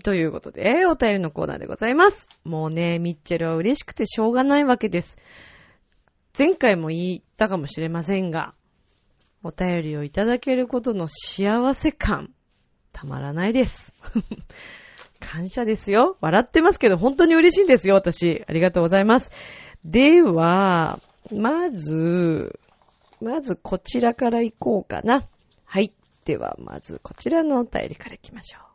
[0.00, 2.28] ということで、お便りのコーナーでございます。
[2.44, 5.18] もうね、ミッチェルは嬉しくてしょうがないわけです。
[6.36, 8.54] 前回も言ったかもしれませんが、
[9.42, 12.32] お便りをいただけることの幸せ感、
[12.92, 13.94] たまらないです。
[15.18, 16.16] 感謝ですよ。
[16.20, 18.44] 笑ってますけど、本当に嬉しいんですよ、私。
[18.46, 19.30] ありがとうございます。
[19.84, 21.00] では、
[21.32, 22.58] まず、
[23.20, 25.24] まずこちらから行こうかな。
[25.64, 25.92] はい。
[26.24, 28.69] では、まずこちらのお便りから行きましょう。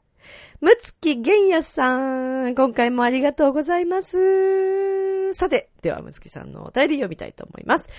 [0.62, 5.34] むつきげんやさん、今回もありがとうございます。
[5.34, 7.90] さて、ではむつきさんのお便り読みたいと思います。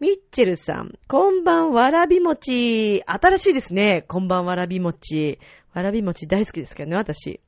[0.00, 3.02] ミッチェルさん、こんばんわらび餅。
[3.06, 4.02] 新しいですね。
[4.08, 5.38] こんばんわらび餅。
[5.72, 7.40] わらび餅大好きですけどね、私。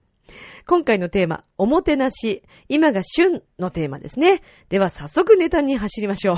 [0.68, 2.44] 今回のテーマ、おもてなし。
[2.68, 4.42] 今が旬のテーマですね。
[4.68, 6.36] では早速ネタに走りましょう。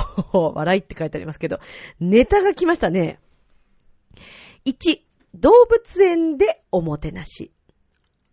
[0.57, 1.59] 笑いって書いてありますけど、
[2.01, 3.19] ネタが来ましたね。
[4.65, 5.01] 1、
[5.35, 7.53] 動物園でおもてなし。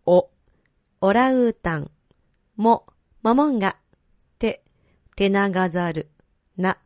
[0.06, 0.30] お、
[1.02, 1.92] オラウータン。
[2.56, 2.86] も、
[3.22, 3.78] モモンガ。
[4.40, 4.64] て、
[5.16, 6.10] テナガザル。
[6.58, 6.78] な、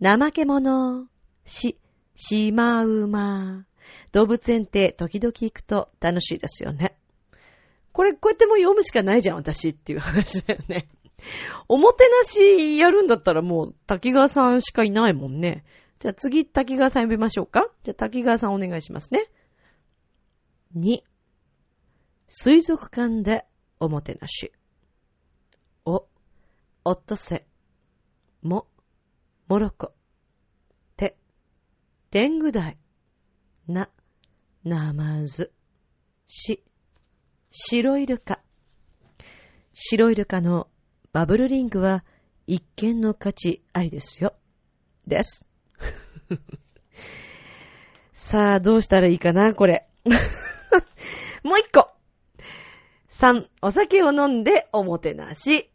[0.00, 1.06] 怠け者。
[1.44, 1.78] し、
[2.14, 3.66] シマウマ。
[4.12, 6.96] 動物園って時々行くと楽しいですよね。
[7.92, 10.88] これ、こうやってもう読むしかないじゃん、私っていう話だよね。
[11.68, 15.64] おもてなしやるんだったらもう滝川さんしかいないもんね。
[15.98, 17.68] じゃあ次滝川さん呼びましょうか。
[17.84, 19.26] じゃあ滝川さんお願いしますね。
[20.76, 21.02] 2、
[22.28, 23.46] 水族館で
[23.78, 24.52] おもてなし。
[25.84, 26.06] お、
[26.84, 27.46] おっとせ。
[28.42, 28.66] も、
[29.48, 29.92] もろこ。
[30.96, 31.16] て、
[32.10, 32.78] 天狗台。
[33.68, 33.90] な、
[34.64, 35.52] なまず。
[36.26, 36.64] し、
[37.50, 38.40] 白イルカ。
[39.72, 40.68] 白イルカの
[41.12, 42.04] バブルリングは
[42.46, 44.34] 一見の価値ありですよ。
[45.06, 45.46] です。
[48.12, 49.88] さあ、どうしたらいいかな、これ。
[51.44, 51.95] もう一個。
[53.18, 55.70] 3、お酒を飲んでおもてなし。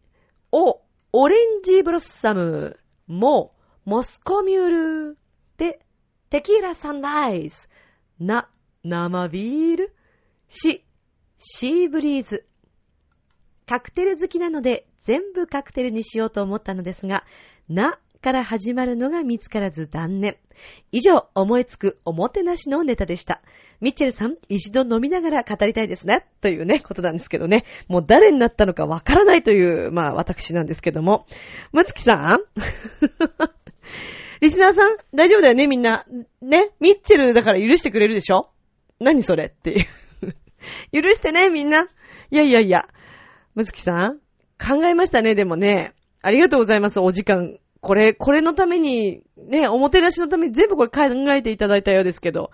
[0.51, 2.79] お、オレンジブロッサム。
[3.07, 4.69] も、モスコミュー
[5.13, 5.17] ル。
[5.57, 5.81] で、
[6.29, 7.67] テキーラサンライズ。
[8.19, 8.47] な、
[8.83, 9.95] 生ビール。
[10.49, 10.85] し、
[11.39, 12.45] シーブリーズ。
[13.65, 17.23] カクテル好きなので全部カクテルにしようと思ったのですが、
[17.69, 20.37] なから始まるのが見つからず断念。
[20.91, 23.41] 以上、思いつくおもてなしのネタでした。
[23.81, 26.27] ミッチェルさん、一度飲みながら語りたいですね。
[26.39, 27.65] というね、ことなんですけどね。
[27.87, 31.25] もう誰になったのかわからないという、まあ私なんですけども。
[31.73, 32.39] むつきさん
[34.39, 36.05] リスナーさん、大丈夫だよね、みんな。
[36.41, 38.49] ね、ミッチェルだから許してくれるでしょ？
[38.99, 39.85] 何それっていう。
[41.01, 41.87] 許してね、みんな。
[42.29, 42.87] いやいやいや。
[43.55, 44.19] むつきさん
[44.59, 45.93] 考えましたね、でもね。
[46.21, 47.57] ありがとうございます、お時間。
[47.81, 52.51] これ、これのために、ね、おもてなしのために全部これ考えていただいたようですけど。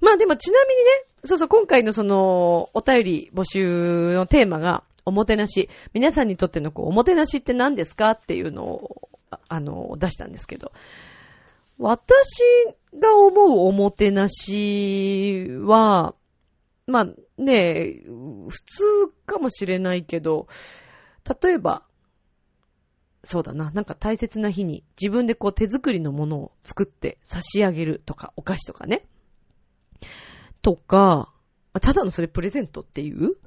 [0.00, 0.88] まあでもちなみにね、
[1.24, 5.68] そうそう、今回のその、お便り募集のテーマが、おもてなし。
[5.92, 9.08] 皆さんにとってのこう、おもてなしって何ですかっていうのを、
[9.48, 10.72] あの、出したんですけど。
[11.78, 12.42] 私
[12.98, 16.14] が思うおもてなしは、
[16.86, 18.84] まあね、普通
[19.24, 20.46] かもしれないけど、
[21.42, 21.84] 例えば、
[23.24, 29.06] そうだな、なんか大切な日に自分でこう手作りのものを作って差し上げるとか、お菓子とかね。
[30.62, 31.32] とか、
[31.80, 33.36] ただのそれプレゼントっていう？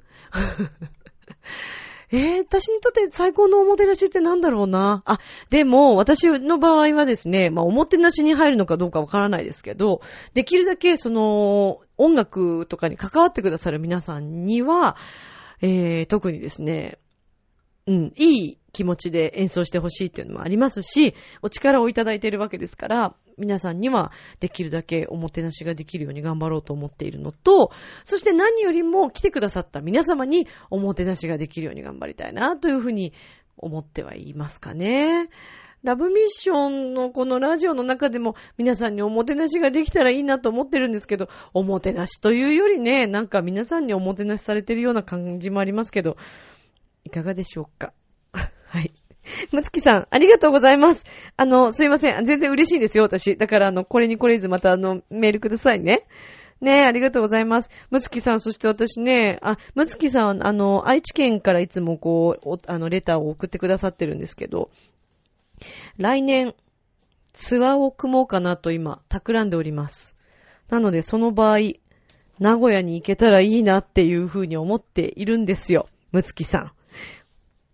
[2.12, 5.02] えー、私にとって最高のおもてなしってなんだろうな。
[5.04, 5.18] あ、
[5.50, 10.00] でも、私の場合はですね、まあ、おもてなしに入るのかどうかわからないですけど、
[10.32, 14.96] できるだけ、その、音楽とかに関わってくださる皆さんには、
[15.60, 16.98] えー、特にですね、
[17.86, 27.70] うん、いい気持ちで演奏してほしいっていうのもありますし、お力をいただいているわけですから、皆さんにはできるだけおもてなしができるように頑張ろうと思っているのと、
[28.04, 33.12] そして何よりも来てくださった皆様におもてなしができるように頑張りたいなというふうに
[33.56, 35.28] 思ってはいますかね。
[35.82, 46.16] ラブミッションのこのラジオの中でも皆さんにおもてなしができたらいいなと思ってるんですけど、おもてなしというよりね、なんか皆さんにおもてなしされてるような感じもありますけど、
[47.04, 47.92] いかがでしょうか？
[48.32, 48.94] はい。
[49.52, 51.04] むつきさん、ありがとうございます。
[51.36, 52.24] あの、すいません。
[52.24, 53.36] 全然嬉しいですよ、私。
[53.36, 56.06] だから、あの、これにこれずまた、あの、メールくださいね。
[56.60, 57.70] ねえ、ありがとうございます。
[57.90, 64.70] むつきさん、そして私ね、あ、むつきさん、あの、愛知県からいつもこう、あの、レターを送ってくださってるんですけど、
[65.98, 66.54] 来年、
[67.32, 70.16] ツアーを組もうかなと今、企んでおります。
[70.68, 71.58] なので、その場合、
[72.38, 75.88] 名古屋に行けたらいいなっていうふうに思っているんですよ。
[76.12, 76.66] むつきさん。
[76.66, 76.70] っ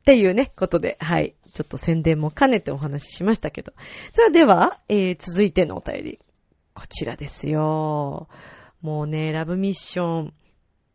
[0.04, 1.34] ていうね、ことで、はい。
[1.52, 3.72] ちょっと宣伝も兼ねてお話ししましたけど。
[4.12, 6.20] さあ、では、えー、続いてのお便り。
[6.74, 8.28] こちらですよ。
[8.80, 10.34] もうね、ラブミッション。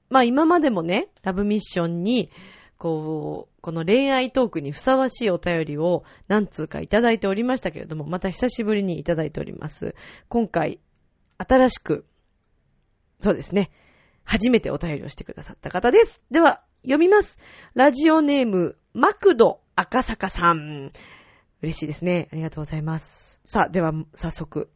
[0.09, 2.31] まあ今までもね、ラブミッションに、
[2.77, 9.95] こう、この恋愛トークにふさわしいお便りを何通かいただいておりましたけれども、また久しぶりにいただいております。
[10.27, 10.79] 今回、
[11.37, 12.05] 新しく、
[13.19, 13.71] そうですね。
[14.23, 16.21] 初めてお便りをしてくださった方です。
[16.31, 17.39] では、読みます。
[17.73, 20.93] ラジオネーム、マクド赤坂さん。
[21.61, 22.29] 嬉しいですね。
[22.31, 23.41] ありがとうございます。
[23.43, 24.69] さあ、では、早速。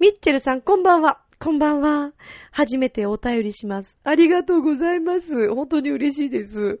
[0.00, 1.20] ミッチェルさん、こんばんは。
[1.38, 2.12] こんばんは。
[2.52, 3.98] 初めてお便りします。
[4.02, 5.54] ありがとうございます。
[5.54, 6.80] 本当に嬉しいです。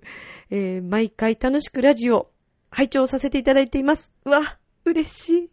[0.50, 2.30] えー、毎回楽しくラジオ、
[2.70, 4.10] 拝聴させていただいています。
[4.24, 4.56] うわ、
[4.86, 5.50] 嬉しい。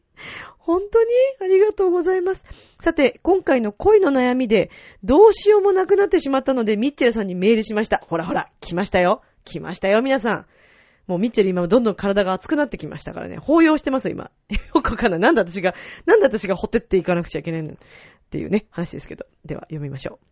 [0.60, 1.10] 本当に？
[1.42, 2.46] ありがとうございます。
[2.80, 4.72] さて、今回の恋の悩みで、
[5.04, 7.98] どうしようもなくなってしまったので、ミッチェルさんにメールしました。
[8.08, 9.24] ほらほら、来ましたよ。
[9.44, 10.46] 来ましたよ、皆さん。
[11.08, 13.38] もうミッチェル今どんどん体が熱くなってきましたからね。
[13.38, 14.32] 抱擁してます、今。
[14.74, 15.20] よくわかんない。
[15.20, 15.76] なんで私が、
[16.06, 17.76] なんで私がほてっていかなくちゃいけないのっ
[18.30, 19.26] ていうね、話ですけど。
[19.44, 20.26] では、読みましょう。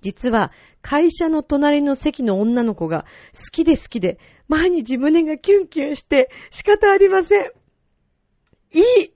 [0.00, 4.18] 実は、会社の隣の席の女の子が好きで好きで、
[4.48, 7.52] 毎日胸がキュンキュンして仕方ありません。
[8.72, 9.12] いい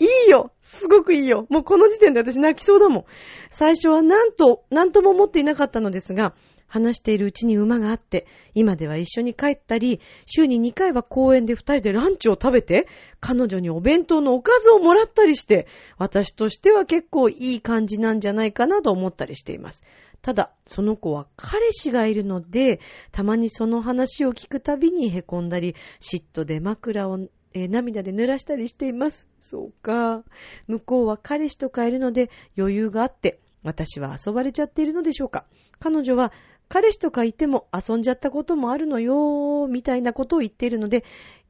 [0.00, 3.04] いいよすごくいいよもうこの時点で私泣きそうだもん。
[3.50, 6.34] 最初はなんと、なんとも思っていなかったのですが、
[6.68, 12.86] 話しているうちに馬があって、今では一緒に帰ったり、週に2回は公園で2人でランチを食べて、
[13.20, 15.66] 彼女にお弁当のおかずをもらったりして、
[15.96, 19.82] 私としては結構いい感じなんじゃないかなと思ったりしています。
[20.22, 22.80] ただ、その子は彼氏がいるので、
[23.12, 27.18] たまにその話を聞くたびに凹んだり、嫉妬で枕を
[27.54, 29.26] えー涙で濡らしたりしています。
[29.40, 30.22] そうか。
[30.66, 35.46] 向こうは彼氏とかいるので余裕があって、私は遊ばれちゃっているのでしょうか。
[35.78, 36.32] 彼女は
[36.68, 41.04] 彼氏とかいても遊んじゃったこともあるのよ、みたいなことを言っているので、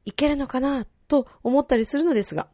[0.05, 2.47] いけるのかな、と思ったりするのですが、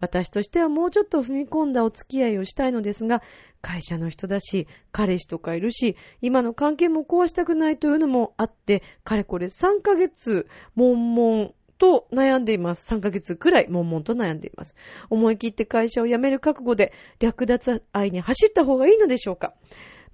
[0.00, 3.22] 私としてはもうちょっと踏み込んだお付き合いをしたいのですが、
[3.60, 12.92] 会社の人だし、彼氏とかいるし、今の関係も壊したくないというのもあって、かれこれ3ヶ月、悶々と悩んでいます。
[12.94, 14.74] 3ヶ月くらい悶々と悩んでいます。
[15.08, 19.54] 思い切って会社を辞める覚悟で略奪愛に走った方がいいのでしょうか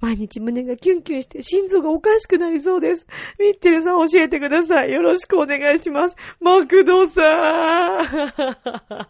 [0.00, 3.06] 毎日胸がキュンキュンして心臓がおかしくなりそうです。
[3.38, 4.92] ミッチェルさん教えてください。
[4.92, 6.16] よろしくお願いします。
[6.40, 9.08] マクドさん。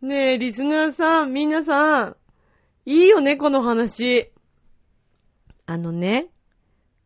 [0.06, 2.16] ねえ、リスナーさん、皆さん、
[2.86, 4.30] いいよね、この話。
[5.66, 6.28] あのね、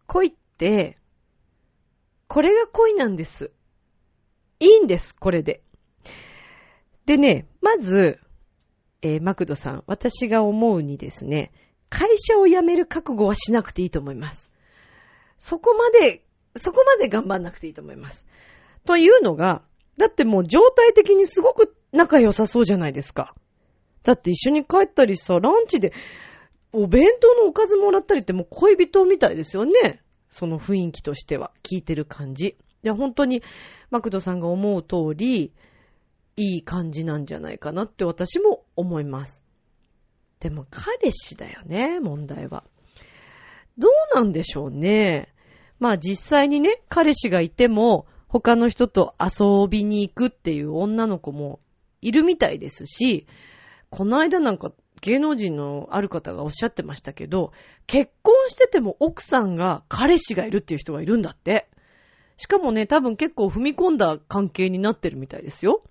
[0.06, 0.98] 恋って、
[2.28, 3.50] これが恋なんです。
[4.60, 5.62] いいんです、これで。
[7.06, 8.20] でね、まず、
[9.00, 11.50] えーマクドさん、私が思うにですね、
[11.92, 14.50] 会社を辞める覚悟はしなくていいと思います。
[15.38, 16.24] そこまで、
[16.56, 18.26] そこまで頑張んなくていいと思います。
[18.86, 19.62] というのが、
[19.98, 23.34] だってもう状態的にすごく仲良さそうじゃないですか。
[24.04, 25.92] だって一緒に帰ったりさ、ランチで
[26.72, 30.02] お弁当のおかずもらったりってもう恋人みたいですよね。
[30.30, 32.46] その雰囲気としては、聞いてる感じ。
[32.46, 33.42] いや、本当に、
[33.90, 35.52] マクドさんが思う通り、
[36.36, 39.41] いい感じなんじゃないかなって私も思います。
[40.42, 42.64] でも彼氏だよね、問題は。
[43.78, 45.32] どうなんでしょうね。
[45.78, 51.60] まあ実際にね、彼氏がいても、他の人と遊びに行くっていう女の子も
[52.00, 53.28] いるみたいですし、
[53.88, 57.52] この間なんか芸能人のある方がおっしゃってましたけど、
[57.86, 61.68] 結婚してても奥さんが彼氏がいるっていう人がいるんだって。
[62.36, 65.84] しかもね、多分結構踏み込んだ関係になってるみたいですよ。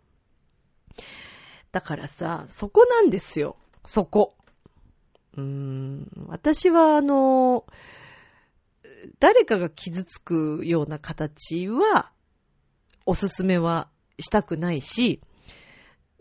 [1.71, 3.55] だからさ、そこなんですよ。
[3.85, 4.35] そこ。
[5.37, 7.65] うん、私はあの、
[9.19, 12.11] 誰かが傷つくような形は、
[13.05, 15.21] おすすめはしたくないし、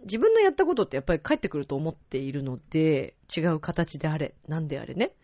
[0.03, 5.15] 自分のやったことってやっぱり返ってくると思っているので、違う形であれ、なんであれね。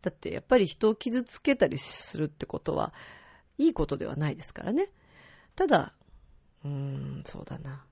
[0.00, 2.94] だってやっぱり人を傷つけたりするってことは、
[3.58, 4.90] いいことではないですからね。
[5.54, 5.94] ただ、
[6.64, 7.84] うーん、そうだな。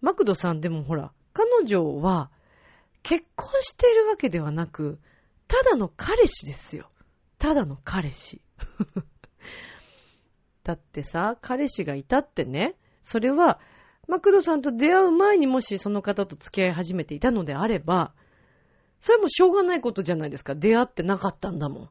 [0.00, 2.30] マクドさんでもほら、彼女は
[3.02, 4.98] 結婚しているわけではなく、
[5.48, 6.90] ただの彼氏ですよ。
[7.38, 8.40] ただの彼氏。
[10.62, 13.58] だってさ、彼氏がいたってね、それは、
[14.06, 18.12] マクドさんと出会う前にもしその方と付き合い始めていたのであれば、
[18.98, 20.54] それもしょうがないことじゃないですか。
[20.54, 21.90] 出会ってなかったんだもん。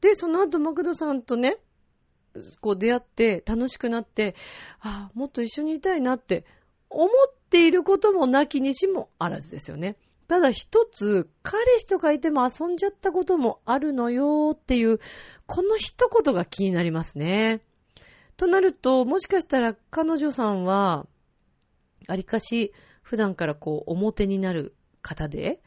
[0.00, 1.58] で、その後マクドさんとね、
[2.60, 4.36] こう出会って楽しくなって、
[4.80, 6.44] ああ、もっと一緒にいたいなって
[6.88, 7.08] 思っ
[7.48, 9.96] ていることもなきにしもあらずですよね。
[10.28, 15.00] ただ一つ、彼氏とかいても遊んじゃったこともあるのよっていう、
[15.46, 17.62] この一言が気になりますね。
[18.36, 21.06] となると、もしかしたら彼女さんは、
[22.06, 22.72] ありかし
[23.02, 25.62] 普段からこう表になる方で、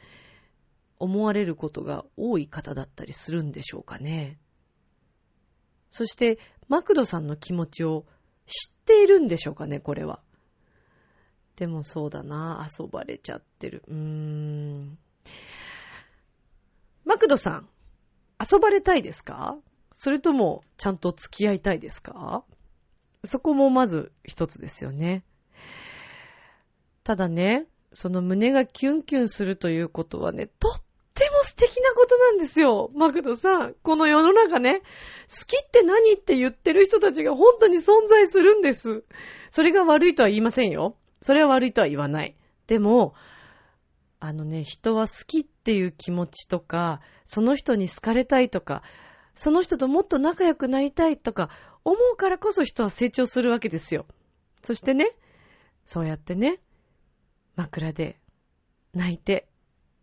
[0.99, 4.37] 思われることが多い方だったりするんでしょうかね。
[5.89, 8.05] そして、マクドさんの気持ちを
[8.45, 10.21] 知っているんでしょうかね、これは。
[11.55, 13.83] でもそうだな、遊ばれちゃってる。
[13.87, 14.97] うーん。
[17.05, 17.69] マクドさん、
[18.39, 19.57] 遊ばれたいですか？
[19.91, 22.43] それとも、ちゃんと付き合いたいですか？
[23.23, 25.23] そこもまず一つですよね。
[27.03, 30.71] ただね、その胸がキュンキュンするということはね、とっ
[31.13, 32.89] ても素敵なことなんですよ。
[32.95, 33.75] マクドさん。
[33.83, 39.03] この世の中ね、好きって何って言ってる人たちが本当に存在するんです。
[39.49, 40.95] それが悪いとは言いませんよ。
[41.21, 42.35] それは悪いとは言わない。
[42.67, 43.13] でも、
[44.19, 48.83] あのね、人は好きっていう気持ちとか、その人に好かれたいとか、
[49.35, 51.49] その人ともっと仲良くなりたいとか、
[51.83, 54.05] 思うからこそ人は成長するわけですよ。
[54.61, 55.15] そしてね、
[55.85, 56.59] そうやってね、
[57.55, 58.19] 枕で
[58.93, 59.47] 泣いて、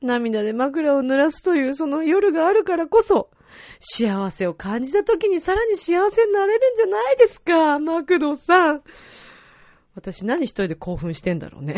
[0.00, 3.30] 涙で枕を濡らすというその夜があるからこそ、
[3.80, 8.82] 幸せを感じた時にさらに幸せになれるんじゃないですか、マクドさん。
[9.94, 11.76] 私何一人で興奮してんだろうね。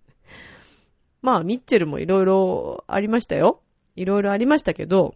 [1.22, 3.62] まあ、ミッチェルもいろいろありましたよ。
[3.96, 5.14] いろいろありましたけど、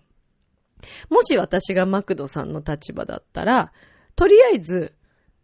[1.09, 3.73] もし私がマクドさんの立場だったら、
[4.17, 4.93] とりあえず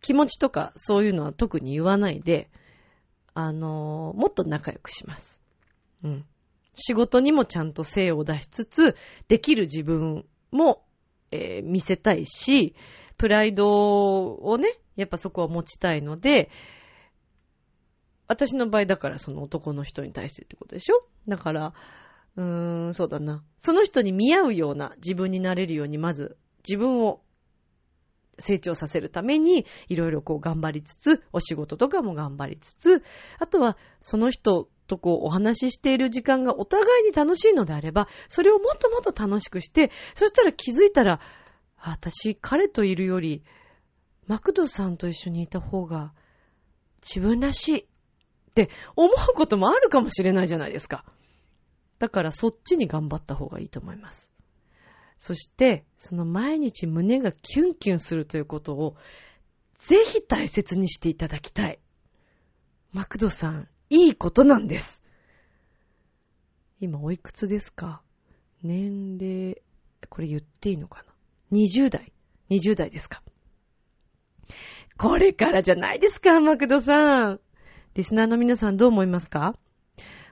[0.01, 2.51] 気持ちとかそういうのは特に言わないで、
[3.34, 5.41] あのー、もっと仲良くします。
[6.03, 6.24] うん。
[6.74, 8.97] 仕事にもちゃんと精を出しつつ、
[9.28, 10.84] できる自分も、
[11.30, 12.74] えー、見せたいし、
[13.16, 16.51] プライドをね、やっぱそこは持ちたいので、
[18.29, 21.03] 私の場合だからその男の人に対してってことでしょ？
[21.27, 21.75] だから、
[22.37, 23.43] うーん、そうだな。
[23.59, 26.37] その人に見合うような自分になれるように、まず
[26.67, 27.23] 自分を
[28.39, 33.03] 成長させるために、いろいろこう頑張りつつ、お仕事とかも頑張りつつ、
[33.39, 41.21] あとはその人とこうお話ししている時間がお互いに楽しいのであれば、それをもっともっと楽しくして、そしたら気づいたら、
[41.77, 43.43] 私、彼といるより、
[44.31, 46.12] マクドさんと一緒にいた方が
[47.03, 47.85] 自分らしいっ
[48.55, 51.05] て思うこともあるかもしれないじゃないですか。
[51.99, 54.31] だからそっちに頑張った方がいいと思います。
[55.18, 58.95] そして、その毎日胸がキュンキュンするということを
[59.78, 61.81] ぜひ大切にしていただきたい。
[62.93, 65.03] マクドさん、いいことなんです。
[66.78, 68.01] 今おいくつですか？
[68.62, 69.61] 年齢、
[70.09, 72.12] これ言っていいのかな ?20 代
[72.49, 73.24] ?20 代ですか？
[74.99, 77.41] これからじゃないですか、マクドさん。
[77.95, 79.55] リスナーの皆さんどう思いますか？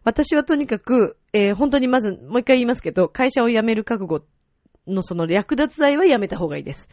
[0.04, 4.24] 私はとにかく、えー、本当にまず、もう一回言いますけど、会社を辞める覚悟
[4.86, 6.88] のその略奪愛はやめた方がいいです。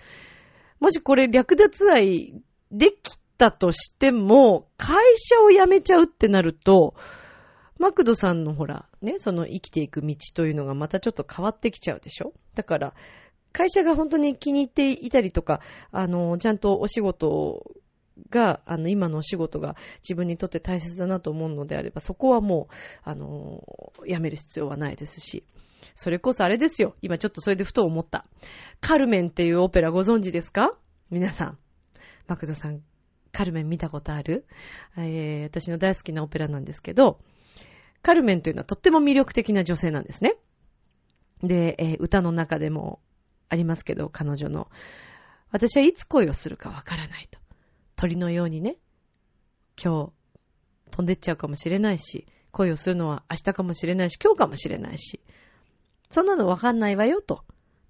[0.80, 6.96] もしこれ略奪愛できたとしても、会社を辞めちゃうってなると、
[7.78, 12.34] マクドさんのほら、ね、その生きていく道というのがまたちょっと変わってきちゃうでしょ？
[12.56, 12.94] だから、
[13.58, 17.64] 会社が本当に気に入っていたりとか、あの、ちゃんとお仕事
[18.30, 23.64] が、あの、今のお仕事が自分にとって大切だなと思うのであれば、そこはもう、あの、
[24.06, 25.46] 辞める必要はないですし、
[25.94, 26.96] それこそあれですよ。
[27.02, 28.26] 今ちょっとそれでふと思った。
[28.82, 30.78] カルメンっていうオペラご存知ですか？
[31.10, 31.58] 皆さん。
[32.28, 32.82] マクドさん、
[33.32, 34.46] カルメン見たことある？
[34.98, 37.20] えー、私の大好きなオペラなんですけど、
[38.02, 40.36] カルメンというのはとっても魅力的な女性なんですね。
[41.42, 43.00] で、えー、歌の中でも
[43.50, 44.70] ありますけど、彼女の。
[45.52, 47.40] 私はいつ恋をするかわからないと。
[47.96, 48.78] 鳥のようにね、
[49.82, 50.12] 今日
[50.92, 55.20] 飛んでっちゃうかもしれないし、恋をするのは明日かもしれないし、今日かもしれないし、
[56.10, 57.44] そんなのわかんないわよと。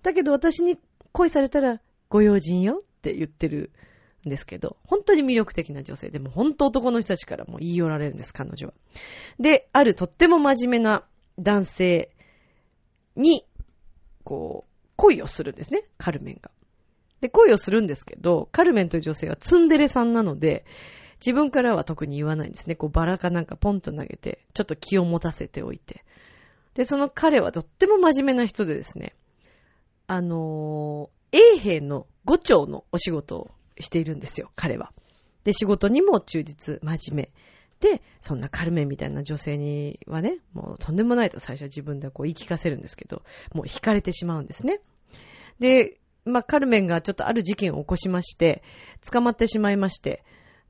[0.03, 0.77] だけど私に
[1.11, 3.71] 恋されたらご用心よって言ってる
[4.25, 8.73] んですけど、本当に魅力的な女性でも本当男の人たちからも言い寄られるんです、彼女は。
[9.39, 11.05] で、あるとっても真面目な
[11.39, 12.11] 男性
[13.15, 13.45] に、
[14.23, 16.51] こう、恋をするんですね、カルメンが。
[17.21, 20.65] で、恋をするんですけど、カルメンという女性はツンデレさんなので、
[21.25, 22.75] 自分からは特に言わないんですね。
[22.75, 26.03] こうバラかなんかポンと投げて、ちょっと気を持たせておいて。
[26.73, 29.15] で、その彼はとっても真面目な人でですね、
[30.07, 34.91] あのー、衛兵の五長のお仕事をしているんですよ、彼は。
[35.45, 37.31] で、仕事にも忠実、真面目。
[37.85, 43.21] で、そんなカルメンみたいな女性にはね、もうとんでもないと最初は自分でこう言い聞かせるんですけど、
[43.53, 44.79] もう惹かれてしまうんですね。
[45.59, 48.63] で、まあ、カルメンがちょっとある事件を起こしまして、
[49.11, 50.23] 捕まってしまいまして、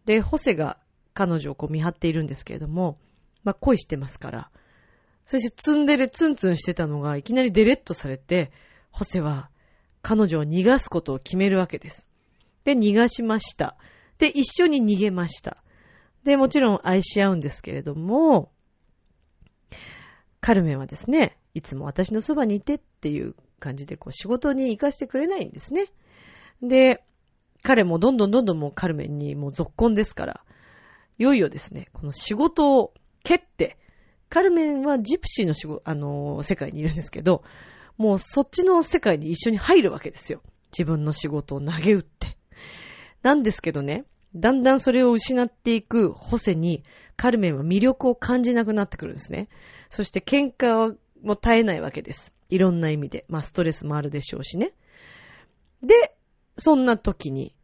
[0.04, 0.78] で、ホセが
[1.14, 2.98] 彼女をこう見張っているんですけれども、
[3.46, 4.52] まあ、恋してますから、
[5.26, 8.52] そしてツンデレツンツンしてたのがいきなりデレッとされて、
[8.92, 9.50] ホセは
[10.02, 12.08] 彼女を逃がすことを決めるわけです。
[12.66, 13.78] で、逃がしました。
[14.18, 15.64] で、一緒に逃げました。
[16.26, 18.52] で、もちろん愛し合うんですけれども、
[20.42, 25.92] カルメンはですね、いつも私のそばにいてっていう感じでこう仕事に行かせてくれないんですね。
[26.62, 27.04] で、
[27.64, 30.44] 彼もどんどんどんどんもうカルメンにもう続婚ですから、
[31.18, 33.78] いよいよですね、この仕事を蹴って、
[34.30, 37.44] カルメンはジプシーの仕事、あのー、世界にいるんですけど、
[37.98, 40.42] もうそっちの世界に一緒に入るわけですよ。
[40.72, 42.38] 自分の仕事を投げ打って。
[43.22, 44.06] なんですけどね、
[44.36, 46.84] だんだんそれを失っていくホセに、
[47.16, 49.48] カルメンは魅力を感じなくなってくるんですね。
[49.90, 52.34] そして喧嘩も絶えないわけです。
[52.50, 53.26] いろんな意味で。
[53.30, 54.74] まあストレスもあるでしょうしね。
[55.82, 56.16] で、
[56.58, 57.56] そんな時に、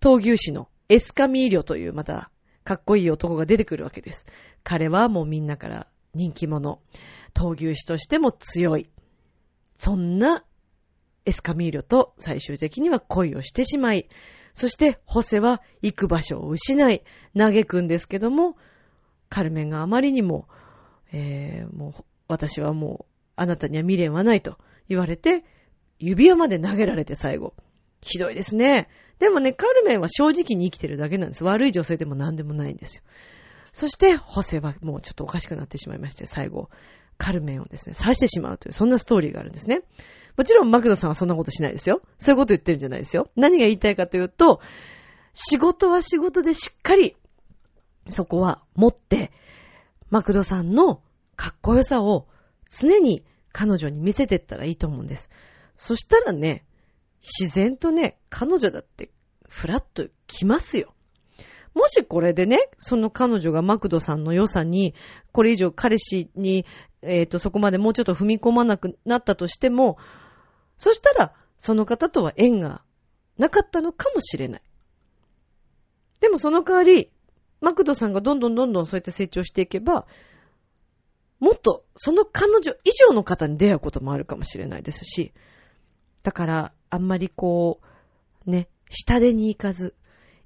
[0.00, 2.30] 闘牛士のエスカミーリョというまた
[2.64, 4.24] かっこいい男が出てくるわけです。
[4.62, 6.80] 彼はもうみんなから人気者。
[7.34, 8.88] 闘牛士としても強い。
[9.74, 10.44] そんな
[11.24, 14.08] エスカミーリョと最終的には恋をしてしまい、
[14.58, 17.04] そしてホセは行く場所を失い、
[17.36, 18.56] 嘆くんですけども、
[19.28, 20.48] カルメンがあまりにも、
[21.12, 25.44] えー、もう私はもうあなたには未練はないと言われて、
[26.00, 27.54] 指輪まで投げられて最後。
[28.00, 28.88] ひどいですね。
[29.20, 31.44] でもね、カルメンは正直に生きてるだけなんです。
[31.44, 33.02] 悪い女性でも何でもないんですよ。
[33.72, 36.68] そして、ホセはもうちょっとおかしくなってしまいまして、最後、
[37.16, 39.82] カルメンをですね、刺してしまうという、そんなストーリーがあるんですね。
[40.36, 42.02] もちろん、マクドさんはそんなことしないですよ。
[42.18, 43.30] そういうこと言ってるんじゃないですよ。
[43.36, 44.60] 何が言いたいかというと、
[45.32, 47.16] 仕事は仕事でしっかり、
[48.10, 49.32] そこは持って、
[50.10, 51.02] マクドさんの
[51.36, 52.26] かっこよさを
[52.70, 55.28] 常に彼女に見せてったらいいと思うんです。
[55.76, 56.64] そしたらね、
[57.20, 59.10] 自然とね、彼女だって
[59.48, 60.94] フラッと来ますよ。
[61.74, 64.94] もしこれでね、その彼女がマクドさんの良さに、
[65.32, 66.66] これ以上彼氏に、
[67.02, 69.98] えっ、ー、と、そこまでもうちょっと踏み込まなくなったとしても、
[70.76, 72.82] そしたら、その方とは縁が
[73.36, 74.62] なかったのかもしれない。
[76.20, 77.10] でもその代わり、
[77.60, 80.06] マクドさんがどんどんどんどんそうやって成長していけば、
[81.40, 85.32] もっとその彼女以上の方に出会うこともあるかもしれないですし、
[86.22, 87.80] だから、あんまりこ
[88.46, 89.94] う、ね、下手に行かず、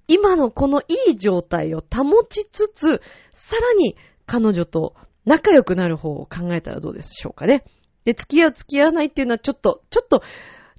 [0.09, 3.01] 今のこのいい状態を保ちつつ、
[3.31, 3.97] さらに
[4.27, 4.95] 彼女と
[5.25, 7.65] 仲良くなる方を考えたらどうでしょうかね。
[8.05, 10.23] で、付き合う付き合わないっていうのはちょっと、ちょっと、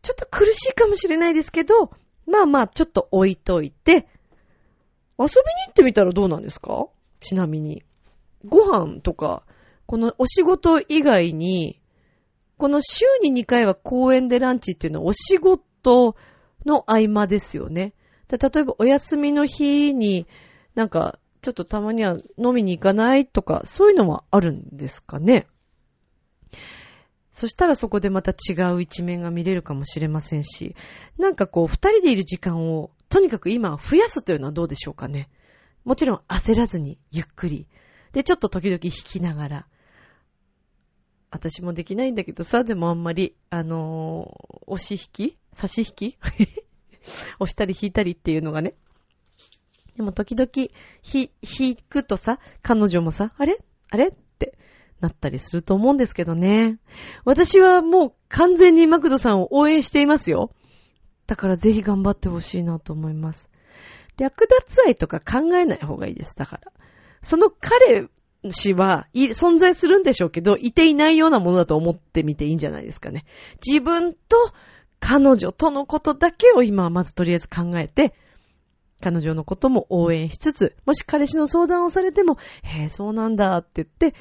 [0.01, 1.91] ちょっと苦しいかもしれないですけど、
[2.25, 5.27] まあまあ、ちょっと置いといて、遊びに
[5.67, 6.87] 行ってみたらどうなんですか？
[7.19, 7.83] ちなみに。
[8.45, 9.43] ご飯とか、
[9.85, 11.79] このお仕事以外に、
[12.57, 16.15] この週に2回は公園でランチっていうのはお仕事
[16.65, 17.93] の合間ですよね。
[18.29, 20.27] 例えばお休みの日に
[20.75, 25.45] なんかちょっとたまには飲みに行かないとかそういうのはあるんですかね。
[27.31, 30.75] そしたらそこでまた違う一面が見れるかもしれませんし、
[31.17, 35.29] なんかこう二人でいる時間をとにかく今増やすというのはどうでしょうかね。
[35.83, 37.67] もちろん焦らずにゆっくり。
[38.13, 39.67] で、ちょっと時々弾きながら。
[41.29, 45.37] 私もできないんだけどさ、でもあんまり、あのー、押し引き？
[45.51, 46.17] 差し引き？
[47.39, 48.75] 押したり引いたりっていうのがね。
[49.95, 50.49] でも時々、
[51.01, 53.59] ひ、引くとさ、彼女もさ、あれ？
[53.89, 54.07] あれ？
[54.07, 54.57] って
[54.99, 56.79] なったりすると思うんですけどね。
[57.25, 60.51] 私はもう完全にマクドさんを応援していますよ。
[61.27, 63.49] だからぜひ頑張ってほしいなと思います。
[64.17, 66.35] 略奪愛とか考えない方がいいです。
[66.35, 66.71] だから。
[67.21, 68.07] その彼
[68.51, 73.25] 死は、存在するんでしょうけど、いていないようなものだと思ってみていいんじゃないですかね。
[73.65, 74.19] 自分と
[74.99, 78.13] 彼女とのことだけを今はまずとりあえず考えて、
[79.03, 84.17] 彼女のことも応援しつつ、もし彼氏の相談をされても、へえ、そうなんだって言って、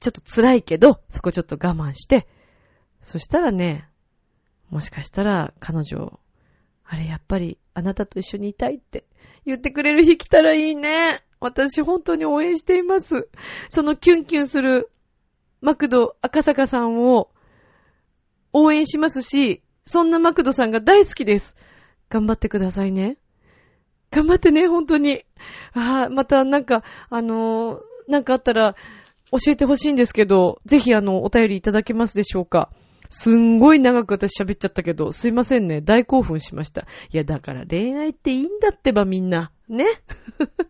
[0.00, 2.28] ちょっと辛いけど、そこちょっと我慢して、
[3.00, 3.88] そしたらね、
[4.68, 6.20] もしかしたら彼女、
[6.84, 9.06] あれやっぱりあなたと一緒にいたいって
[9.46, 11.22] 言ってくれる日来たらいいね。
[11.40, 13.30] 私本当に応援しています。
[13.70, 14.90] そのキュンキュンする
[15.62, 17.30] マクド赤坂さんを
[18.52, 21.56] 応援しますし、そんなマクドさんが大好きです。
[22.10, 23.16] 頑張ってくださいね。
[24.12, 25.24] 頑張ってね、本当に。
[25.72, 28.76] ああ、またなんか、あのー、なんかあったら
[29.32, 32.70] 教えてほしいんですけど、ぜひあの、お便りいただけますでしょうか。
[33.08, 35.80] すんごい長く私喋っちゃったけど、すいませんね。
[35.80, 36.82] 大興奮しました。
[37.10, 39.50] いや、だから恋愛っていいんだってばみんな。
[39.68, 39.84] ね？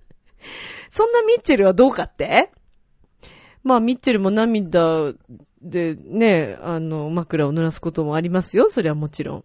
[0.90, 2.52] そんなミッチェルはどうかって？
[3.64, 5.12] まあ、ミッチェルも涙
[5.62, 8.68] でね、あの、枕を濡らすこともありますよ。
[8.68, 9.44] それはもちろん。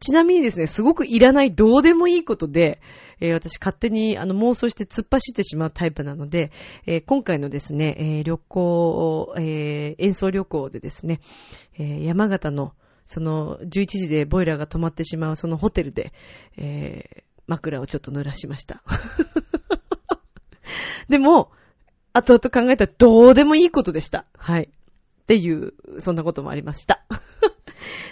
[0.00, 2.80] ちなみにですね、すごくいらないどうでもいいことで、
[3.20, 6.50] えー、私勝手にあの妄想して突っ走ってしまうタイプなので、
[6.86, 11.20] えー、今回のですね、えー、旅行、え演奏旅行でですね、
[11.78, 12.72] え山形の
[13.04, 16.12] その11時でボイラーが止まってしまうそのホテルで、
[16.56, 18.82] え枕をちょっと濡らしました。
[21.08, 21.50] でも、
[22.12, 24.26] 後々考えたらどうでもいいことでした。
[24.36, 24.70] はい。
[24.70, 27.04] っていう、そんなこともありました。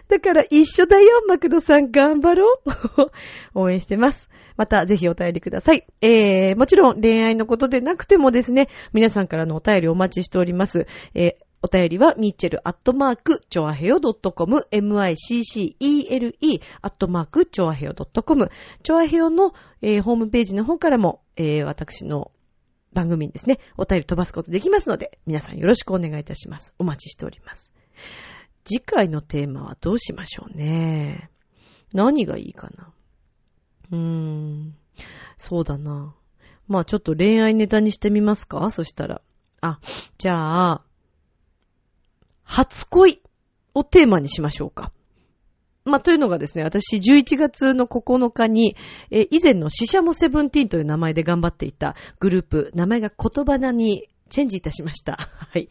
[0.08, 3.10] だから一緒だよ、マクドさん頑張ろう。
[3.54, 4.28] 応援してます。
[4.56, 5.86] またぜひお便りください。
[6.00, 10.86] えー、もちろん恋愛のことでなくてもですね、皆さんからのお便りお待ちしております。
[11.14, 18.52] えーお便りは、ミッチェルアットマーク、チョアヘヨドットコム、m-i-c-c-e-l-e アットマーク、チョアヘヨドットコム。
[18.84, 22.30] チョアヘヨの、えー、ホームページの方からも、えー、私の
[22.92, 26.72] 番組にですね、お便り飛ばすことできますので、皆さんよろしくお願いいたします。
[26.78, 27.72] お待ちしております。
[28.68, 31.30] 次回のテーマはどうしましょうね。
[31.94, 32.92] 何がいいかな。
[33.92, 34.76] うーん。
[35.38, 36.14] そうだな。
[36.66, 38.70] まあちょっと恋愛ネタにしてみますか？
[38.70, 39.22] そしたら。
[39.62, 39.80] あ、
[40.18, 40.82] じゃあ、
[42.42, 43.22] 初恋
[43.72, 44.92] をテーマにしましょうか。
[45.84, 48.76] まあ、というのがですね、私11月の9日に、
[49.10, 55.16] え、以前の死者もセブンティーンという名前で頑張っていたグループ、名前が言葉なにチェンジいたしました。
[55.52, 55.68] はい。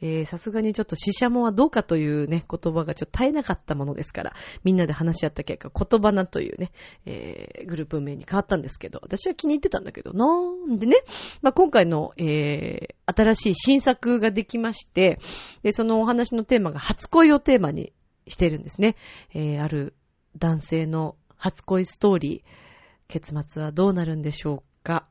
[0.00, 4.34] えー、さすがにちょっと死者もはどうかというね、言葉がちょっと絶えなかったものですから、
[4.64, 6.70] みんなで話し合った結果、言葉なというね、
[7.06, 10.26] えー、グループ名に変わったんですけど、私は気に入ってたんだけどな
[10.74, 10.96] んでね、
[11.42, 15.18] まあ、今回の、えー、新しい新作ができまして、
[15.62, 17.92] で、そのお話のテーマが初恋をテーマに
[18.28, 18.96] しているんですね。
[19.32, 19.94] えー、ある
[20.36, 22.64] 男性の初恋ストーリー、
[23.08, 25.06] 結末はどうなるんでしょうか。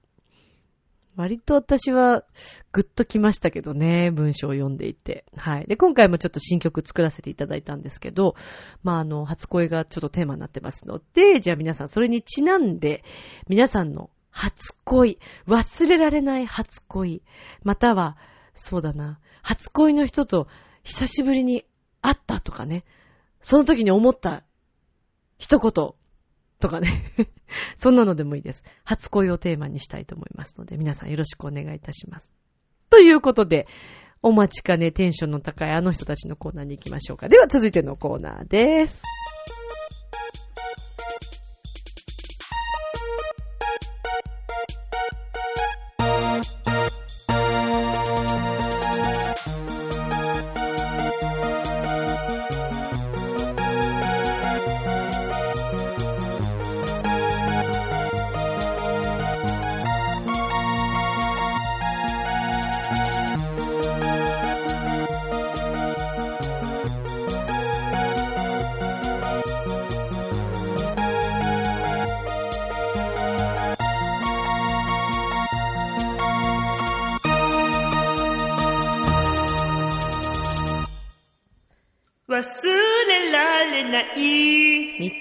[1.15, 2.23] 割と私は
[2.71, 5.25] グッときましたけどね、文章を読んでいて。
[5.35, 5.65] はい。
[5.67, 8.35] で、今回もちょっと新曲作らせていただいたんですけど、
[8.81, 13.03] まあ、あの、初恋がちょっとテーマになってますので、じゃあ皆さんそれにちなんで、
[13.47, 17.21] 皆さんの初恋、忘れられない初恋、
[17.63, 18.17] または、
[18.55, 20.47] そうだな、初恋の人と
[20.83, 21.65] 久しぶりに
[22.01, 22.83] 会ったとかね、
[23.41, 24.43] その時に思った
[25.37, 25.93] 一言
[26.63, 27.13] とかね。
[27.75, 28.63] そんなのでもいいです。
[28.85, 32.31] 初恋をテーマにしたいと思いますので、皆さんよろしくお願いいたします。
[32.89, 33.67] ということで、
[34.21, 37.27] お待ちかねテンションの高いあの人たちのコーナーに行きましょうか。
[37.27, 39.03] では続いてのコーナーです。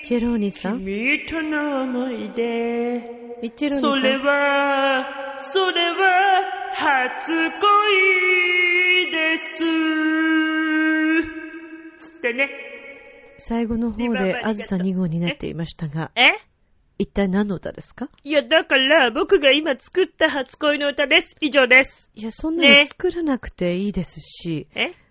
[0.05, 0.81] チェローニさん？
[0.81, 6.43] 君との思い出ミッチェローニさんそれは、それは
[6.73, 9.59] 初恋です
[11.99, 12.51] つってね。
[13.39, 16.11] 最後の方であずさ2号になっていましたが。
[16.17, 16.23] え？
[16.99, 18.09] 一体何の歌ですか？
[18.25, 21.37] いや、だから僕が今作った初恋の歌です。
[21.41, 22.11] 以上です。
[22.15, 24.67] いや、そんなの作らなくていいですし。
[24.75, 25.02] ね、え？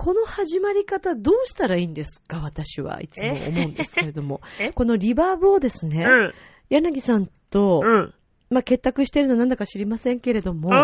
[0.00, 2.38] この始まり方どうしたらいいんですか？
[2.38, 4.40] 私はいつも思うんですけれども。
[4.76, 6.32] このリバーブをですね、うん、
[6.70, 8.14] 柳さんと、うん、
[8.48, 10.78] まあ、結託してるのなんだか知りませんけれども、うんう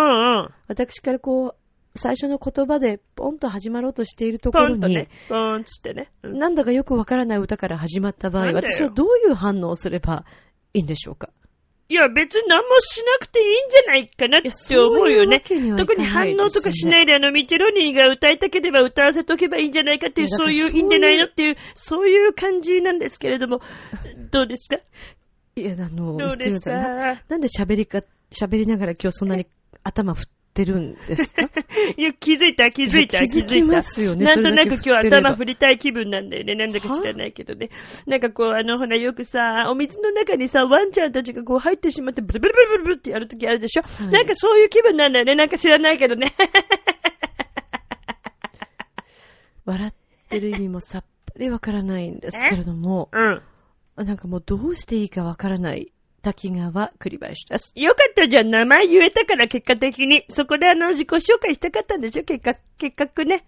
[0.47, 1.55] ん、私からこう、
[1.95, 10.25] 最初の言葉でポンと始まろうとしているところに、ポンとね、ポンつってね、うん、なんだかよくわからない歌から始まった場合、私はどういう反応をすれば
[10.73, 11.31] いいんでしょうか？
[11.89, 15.43] いや、別に何もしなくていいんじゃないかなって思うよね。
[15.51, 23.61] うう特に反応とかしないで、あの、ミチェロニーが歌いたければ歌わせとけばいいんじゃないかっていう、そういう、いいんじゃないのっていう、そういう感じなんですけれども、
[24.33, 24.79] どうですか？
[25.57, 26.75] いや、あの、どうですか？
[26.77, 29.47] ななんで喋りか、喋りながら今日そんなに
[29.83, 31.43] 頭振ってってるんですか？
[31.99, 33.49] いや、気づいた、気づいた、気づいた。
[33.49, 34.25] 気づきますよね。
[34.25, 36.55] なんとなく今日頭振りたい気分なんだよね。
[36.55, 37.71] なんだか知らないけどね。
[38.07, 45.35] なんかこう、あの、ほら、よくさ、お水の中にさ、ワンちゃんたちがこう入ってしまって、ブルブルブルブルブルってやるときあるでしょ、はい、なんかそういう気分なんだよね。
[45.35, 46.33] なんか知らないけどね。
[49.67, 49.93] 笑っ
[50.29, 53.09] てる意味もさっぱりわからないんですけれども、
[53.97, 54.07] うん。
[54.07, 55.93] なんかもうどうしていいかわからない
[56.25, 57.73] 滝川栗林です。
[57.77, 60.25] よかったじゃん、名前言えたから結果的に。
[60.29, 62.25] そこであの、自己紹介したかったんでしょ？
[62.25, 63.45] 結果、結果ね。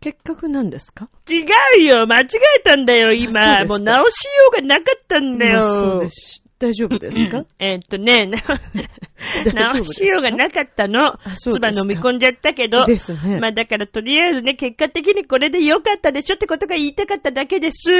[0.00, 1.08] 結核なんですか？
[1.28, 1.44] 違
[1.80, 2.26] うよ間違
[2.58, 3.64] えたんだよ、あ今。
[3.66, 5.58] もう直しようがなかったんだよ。
[5.58, 6.42] まあそうです。
[6.58, 7.44] 大丈夫ですか？
[7.58, 8.26] えーっとね、
[9.54, 11.18] 直しようがなかったの。
[11.34, 12.84] 唾飲み込んじゃったけど。
[12.84, 13.38] ですね。
[13.40, 17.90] まあだからとりあえずね、結果的にこれでよかったでしょってことが言いたかっただけです。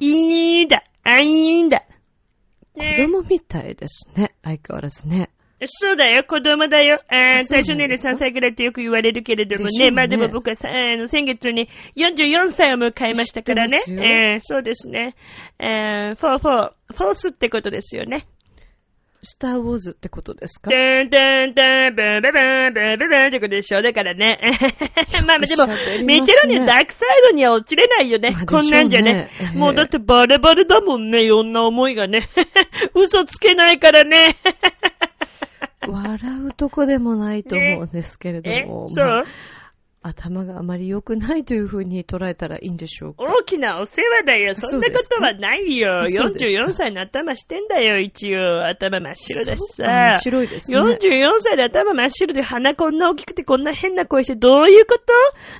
[0.00, 0.82] いいんだ。
[1.04, 1.82] あ、いいんだ。
[2.78, 4.34] 子供みたいですね。
[4.42, 5.30] 相変わらずね。
[5.66, 7.00] そうだよ、子供だよ。
[7.08, 9.86] あ最初年齢なんですか3歳ぐらいってよく言われるけれどもね。
[9.86, 13.80] ねまあでも僕はさあの先月に44歳を迎えましたからね。
[13.88, 15.16] えーそうですね。
[15.58, 18.26] えー、フォーフォー、フォースってことですよね。
[19.20, 20.70] スターウォーズってことですか？
[20.70, 23.82] ダンダンダン、ブンブンブン、ブンブってことでしょ。
[23.82, 24.38] だからね。
[25.26, 28.30] まあでも、喋りますねメチェロにはダークサイドには落ちれないよね。
[28.30, 29.30] まあこんなんじゃね。
[29.40, 32.28] ええもうだってバレバレだもんね、いろんな思いがね。
[32.94, 34.36] 嘘つけないからね。
[35.86, 38.86] 笑うとこでもないと思うんですけれどえも。
[38.86, 39.24] そう、まあ
[40.08, 43.24] 頭があまり良くないというふうに捉えたらいいんでしょうか。
[43.24, 44.54] 大きなお世話だよ。
[44.54, 46.04] そんなことはないよ。
[46.06, 48.66] そうですか44歳の頭してんだよ、一応。
[48.66, 50.20] 頭真っ白だしさ。
[50.22, 50.78] 白いですね。
[50.78, 50.94] 44
[51.38, 55.14] 歳で頭真っ白で鼻こんな大きくてこんな変な声してどういうこと？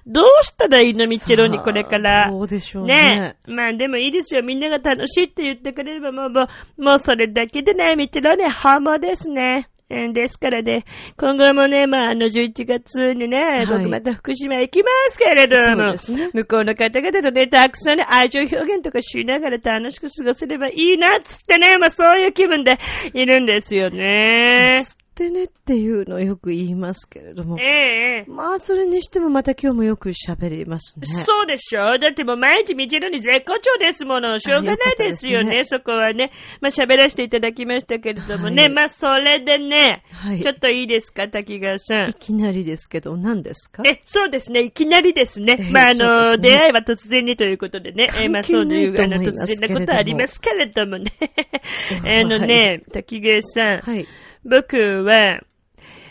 [0.07, 2.31] どうしたらいいのミッチェロにこれから？
[2.31, 2.95] そうでしょうね。
[2.95, 3.51] ねえ。
[3.51, 4.43] まあでもいいですよ。
[4.43, 6.47] みんなが楽しいって言ってくれればもう、も
[6.79, 9.69] う、もうそれだけでね、ミッチェロはね、ハモですね。
[9.91, 10.85] うんですからね、
[11.17, 16.31] 今後もね、まあ、あの、11月にね、い僕また福島行きますけれども、ね。
[16.35, 22.79] 向こうの方々とね、たくさんね、愛情表現とかしながら楽しく過ごせればいいな、つってね、まあそういう気分で
[23.15, 24.83] いるんですよね。
[25.19, 27.65] つってねっていうのをよく言いますけれどもえ。
[27.65, 31.07] えええまあ、それにしてもまた今日もよく喋りますね。
[31.07, 34.39] そうでしょだってもう毎日見てるのに絶好調ですもの。
[34.39, 36.31] しょうがないですよね、あよかそこはね。
[36.61, 38.65] まあ喋らせていただきましたけれどもね。
[38.65, 40.41] はいまあそれでね、はい。
[40.41, 42.15] ちょっといいですか、滝川さんい。
[42.15, 43.83] きなりですけど、何ですか？
[43.87, 44.63] え、そうですね。
[44.63, 45.57] いきなりですね。
[45.59, 48.07] ええまあ、あの、ね出会いは突然にということでね。
[48.17, 51.13] えーまあ、そういう、あの、突然なことはありますけれどもね。
[52.03, 53.81] はいあのね、滝川さん。
[53.81, 54.07] はい。
[54.45, 55.41] 僕は、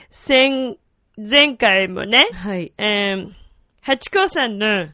[0.10, 0.78] 先、
[1.18, 2.74] 前回もね、はい。
[2.78, 3.32] えー、
[3.82, 4.90] 八甲さんの、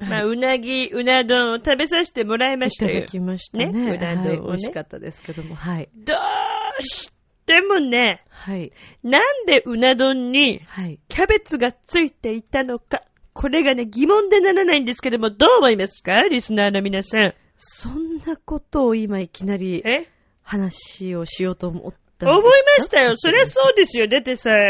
[0.00, 3.06] まあ、うなぎ、うな丼を食べさせてもらいましたよいただ。
[3.10, 3.66] きましたね。
[3.72, 5.88] ねうな丼をねはい美味しかったですけども、はい。
[5.94, 7.12] どうし
[7.46, 8.72] てもね、はい。
[9.02, 11.00] なんでうな丼にはい。
[11.08, 13.02] キャベツがついていたのか。
[13.32, 16.22] これがね、疑問でならないんですけども、どう思いますか？
[16.22, 17.34] リスナーの皆さん。
[17.56, 20.08] そんなことを今いきなりえ？
[20.42, 23.16] 話をしようと思ったんですか思いましたよ。
[23.16, 24.06] そりゃそうですよ。
[24.08, 24.64] だってさ、うな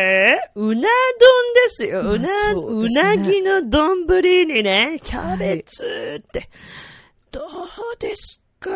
[0.54, 0.82] 丼で
[1.66, 2.02] すよ。
[2.02, 4.06] まあうな、うそうなぎの丼
[4.46, 5.84] にね、キャベツ
[6.20, 6.48] って、
[7.32, 8.70] どうですか？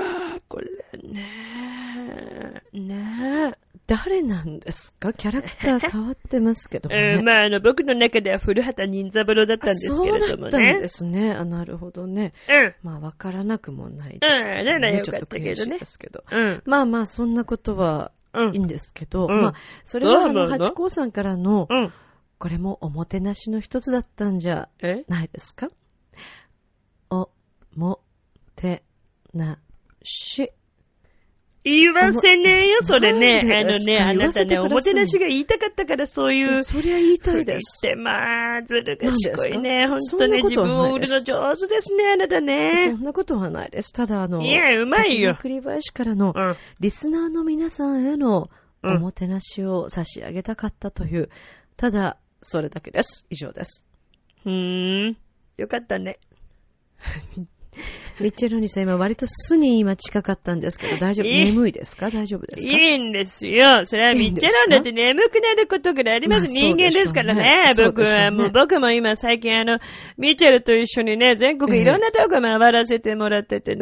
[0.48, 0.68] これ
[1.02, 2.62] ね。
[2.72, 3.54] ね
[3.88, 5.12] 誰なんですか？
[5.12, 7.14] キャラクター変わってますけどもね。
[7.14, 10.88] え ーまあ、あの、僕の中では古畑任三郎だったんですけれどもそうだったんねで。
[10.88, 11.32] すね。
[11.32, 12.32] あ、なるほどね。
[12.48, 12.74] うん。
[12.82, 14.98] まあ、わからなくもないですけど、うんならね。
[14.98, 16.24] よかったけどねちょっと悔しいですけど。
[16.30, 16.62] うん。
[16.64, 18.21] まあまあ、そんなことはうん
[18.52, 18.58] いい。
[18.58, 19.54] んですけど、うんまあ、
[19.84, 21.92] それはあの、八甲さんからの、うん。
[22.38, 25.68] これもおもてなしの一つだったんじゃえないですか？
[27.08, 27.30] お、
[27.76, 28.00] も、
[28.56, 28.82] て、
[29.32, 29.60] な、
[30.02, 30.50] し。
[31.64, 33.40] 言わせねえよ、それね。
[33.54, 36.64] あのね、あなたね、おもてなしが言いたかったから、そういう。
[36.64, 37.82] そりゃ言いたいでっす。
[37.82, 39.86] て、まあ、ずる賢いね。
[39.86, 42.92] ほんすかとね、自分を売るの上手ですね、あなたそね。
[42.92, 43.92] んなことはないです。
[43.92, 45.36] ただ、あの、いや、うまいよ。
[45.40, 46.56] 栗林からのうん。
[46.80, 48.50] リスナーの皆さんへの
[48.82, 51.28] うんおもてなしを差し上げたかったという、
[51.76, 53.24] ただ、それだけです。
[53.30, 53.86] 以上です。
[54.44, 55.16] うーん。
[55.56, 56.18] よかったね。
[58.20, 61.28] ミッチェルニさん、今割と巣に今近かったんですけど、大丈夫？
[61.28, 62.10] 眠いですか？
[62.10, 62.70] 大丈夫ですか？
[62.78, 63.84] いいんですよ。
[63.84, 64.60] それはミッチェんですか？
[64.62, 66.46] ロンだって眠くなることぐらいあります。
[66.46, 67.72] まあ人間ですからね。
[67.84, 69.78] 僕は、もう僕も今最近あの、
[70.18, 73.80] ミッチェルと一緒にね、全国いろんなとこ回らせてもらっててね。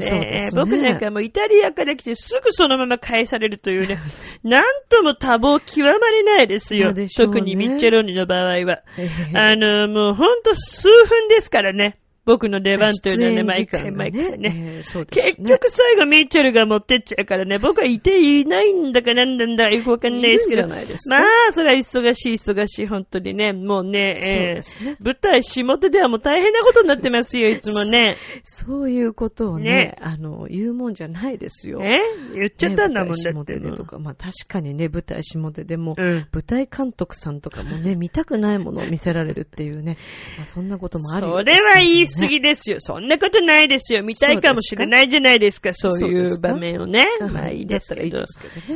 [0.54, 3.98] 僕なんかもうイタリアから来てすぐそのまま返されるというね、
[4.44, 6.94] なんとも多忙極まりないですよ。
[7.16, 8.80] 特にミッチェロンニの場合は。
[8.98, 11.96] ええあの、もうほんと数分ですからね。
[12.30, 14.82] 僕の出番というのはね、毎回毎回ね。
[14.82, 20.60] 結局最後ミッチェルが持ってっちゃうからね、僕はいていないんだかなんなんだ、よくわかんないですけど。
[20.60, 21.18] いるんじゃないですか？
[21.18, 23.52] まあ、それは忙しい忙しい、本当にね。
[23.52, 24.60] もうね、
[25.00, 28.16] 舞台下手ではもう大変なことになってますよ、いつもね。
[28.44, 31.80] そういうことをね、ねあの、言うもんじゃないですよ。
[31.82, 31.96] え？
[32.34, 33.54] 言っちゃったんだもんねだって。
[33.54, 36.28] 舞台下手でとか、まあ確かにね、舞台下手でも、うん。
[36.32, 39.96] 舞台監督さんとかもね、見たくないものを見せられるっていうね、
[40.36, 42.76] まあ、そんなこともあるそれは言い過すぎですよ。
[42.78, 44.02] そんなことないですよ。
[44.02, 47.06] 見たいかもしれないじゃないですか、そういう場面をね。
[47.32, 48.22] まあいいですけど。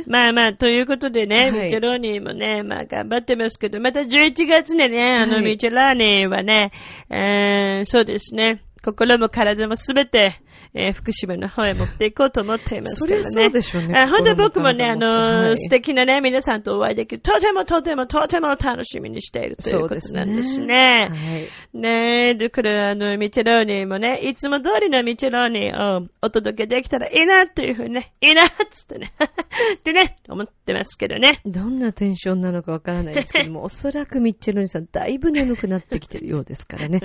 [0.07, 6.71] まあまあ、ということでね、ミチェローニもね、まあ頑張ってますけど、また11月でね、あの、ミチェラーニはね、
[7.09, 10.39] えー、そうですね、心も体もすべて、
[10.77, 13.23] えー、福島の方へ持っていこうと思っていますからね。
[13.23, 14.05] そそうでしょうね。
[14.07, 20.65] 本当僕もね、あのーはい、素敵なね、皆さんとお会いできる、とてもとてもとても楽しみにしているということなんですね。
[20.65, 29.13] ねはい、ねえ、だから、あの、ミチェローニもね、いつも通りのミチェローニをお届けできたらいいなというふうにね、いいなっつってね、
[29.77, 31.39] ってね、思ってますけどね。
[31.45, 36.99] どんなテンションなのかわからないですけども、 おそらくミッチェローニさん、だいぶ眠くなってきてるようですからね。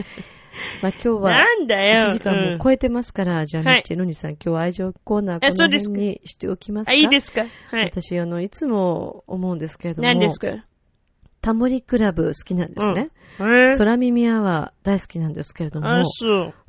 [0.82, 2.08] まあ今日は、なんだよ。
[2.08, 6.92] 1時間も超えてますから、じゃあ、ミッチェローニさん、今日は愛情コーナーこの辺にしておきますか？
[6.92, 7.42] あ、いいですか？
[7.70, 7.90] はい。
[7.92, 10.08] 私、あの、いつも思うんですけれども。
[10.08, 10.64] 何ですか？
[11.42, 13.10] タモリクラブ好きなんですね。
[13.38, 15.86] うん、空耳アワー大好きなんですけれども。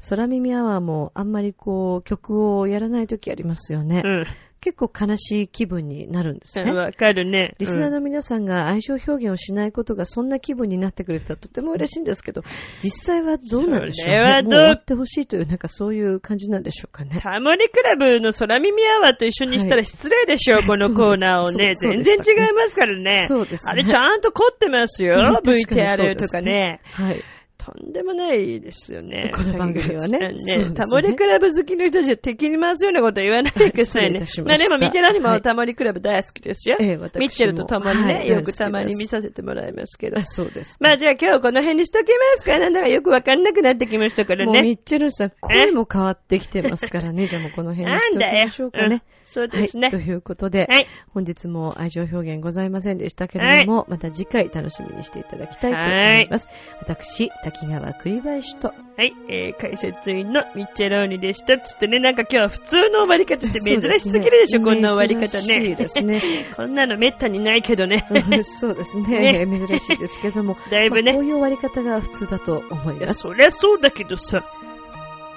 [0.10, 4.02] 空耳アワーもあんまりこう、曲をやらない時ありますよね。
[4.06, 4.26] うん。
[4.62, 6.72] 結構悲しい気分になるんですね。
[6.72, 7.56] わかるね。
[7.58, 12.44] リスナーの皆さんが愛情表現をしないことがそんな気分になってくれたらとても嬉しいんですけど、
[12.82, 14.14] 実際はどうなんでしょうね？
[14.14, 14.68] それはどう？
[14.68, 17.20] もうってほしいという、なんかそういう感じなんでしょうかね？
[17.22, 21.74] タモリクラブの空耳アワーと一緒にしたら失礼でしょう、はい、このコーナーをね。
[21.74, 23.26] 全然違いますからね。
[23.28, 23.72] そうですね。
[23.72, 26.82] あれちゃんと凝ってますよ、VTR とかね。
[26.84, 27.24] はい。
[27.62, 29.32] とんでもないですよね。
[29.36, 30.34] この番組はね。
[30.34, 34.22] ねねタモリクラブ好きの人じゃ敵に回すようなこと言わないでくださいね。
[34.44, 36.78] まあでも、ミチェラにもタモリクラブ大好きですよ。
[36.82, 40.24] ええ、ミッチェルと共にね、はい、よくたまに見させてもらいますけど。
[40.24, 40.78] そうです。
[40.82, 42.58] まあじゃあ今日この辺にしときますか。
[42.58, 44.52] なんだかよくわかんなくなってきましたからね。
[44.52, 47.28] もうミッチェルさん、声も変わってきてますからね。
[47.28, 49.04] じゃあもうこの辺にしときましょうかね。
[49.24, 49.92] そうですね、はい。
[49.92, 56.50] ということで、はい、本日も愛情表現ございませんでしたけれども、はい、また次回楽しみにしていただきたいと思います。
[56.80, 61.58] 私、滝川栗林と、はい、えー、解説員のミッチェローニでした。
[61.60, 65.48] つってね、なんか今日は普通の終わり方して 珍しすぎるでしょ、ね、こんな終わり方ね。
[65.48, 66.46] 珍しいですね。
[66.56, 68.08] こんなのめったにないけどね。
[68.44, 73.14] そうですね ね、珍しいですけども、だいぶね、まあ、こういう終わり方が普通だと思います。
[73.16, 74.44] そりゃそうだけどさ。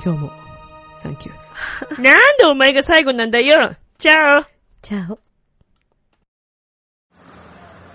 [0.04, 0.32] 今日も、
[0.94, 2.02] サンキュー。
[2.02, 4.44] なんでお前が最後なんだよチャオ
[4.82, 5.18] チャオ。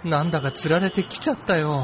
[0.03, 1.83] なんだか釣られてきちゃったよ。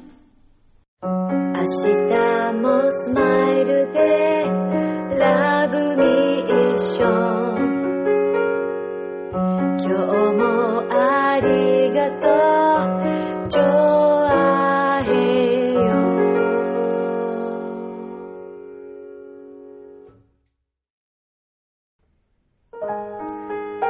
[1.61, 4.45] 明日もスマイルで
[5.19, 6.03] ラブミ
[6.73, 7.61] ッション
[9.77, 9.89] 今日
[10.33, 10.41] も
[10.89, 12.25] ありがと
[13.45, 13.47] う。
[13.47, 15.81] ジョアヘヨ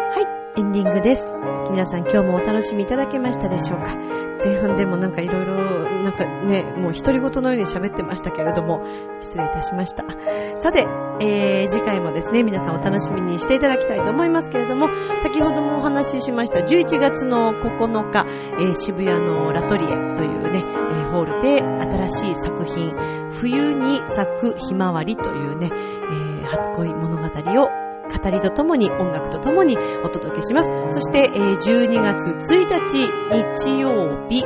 [0.09, 0.59] はい。
[0.59, 1.30] エンディングです。
[1.72, 3.95] 皆さん今日もお楽しみいただけましたでしょうか？
[4.43, 5.55] 前半でもなんかいろいろ、
[6.03, 8.82] なんかね、もう独り言のように喋ってましたけれども、
[9.22, 10.03] 失礼いたしました。
[10.57, 10.86] さて、
[11.22, 14.89] えー、次回もですね、皆さんお楽しみにしていただきたいと思いますけれども、
[15.22, 18.26] 先ほどもお話ししました11月の9日、
[18.59, 19.93] えー、渋谷のラトリエと
[20.24, 22.93] いうね、えー、ホールで新しい作品、
[23.32, 27.24] 冬に咲くひまわりというね、えー、初恋物語
[27.61, 30.70] を語りとともに、音楽とともにお届けします。
[30.89, 33.22] そして、えー、12月1日
[33.66, 34.43] 日曜日、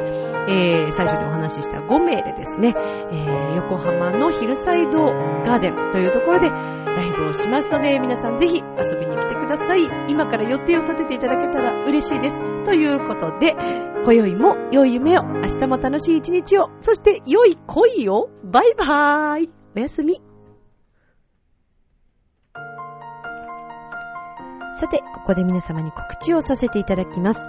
[0.47, 2.73] えー、最初にお話しした5名でですね、
[3.11, 9.81] えー、横浜のヒルサイドガーデンというところでライブをしますので、皆さんぜひ遊びに来てください。
[10.09, 12.41] 今から予定を立てていただけたら嬉しいです。
[12.63, 13.55] ということで、
[14.03, 20.34] 今宵も良い夢を、明日も楽しい一日を、そして良い恋を、バイバーイおやすみ。
[24.77, 27.47] さて、ここで皆様に告知をさせていただきます。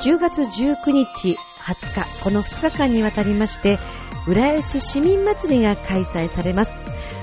[0.00, 3.80] 10月19日、20日、この2日間にわたりまして、
[4.28, 6.74] 浦安市民祭りが開催されます。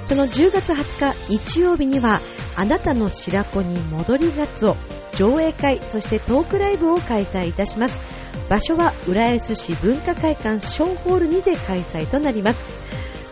[0.03, 2.19] その10月20日日曜日には、
[2.57, 4.75] あなたの白子に戻りがつお、
[5.15, 8.17] 上映会、そしてトークライブを開催いたします。
[8.49, 12.86] 場所は浦安市文化会館ショーホールにて開催となります。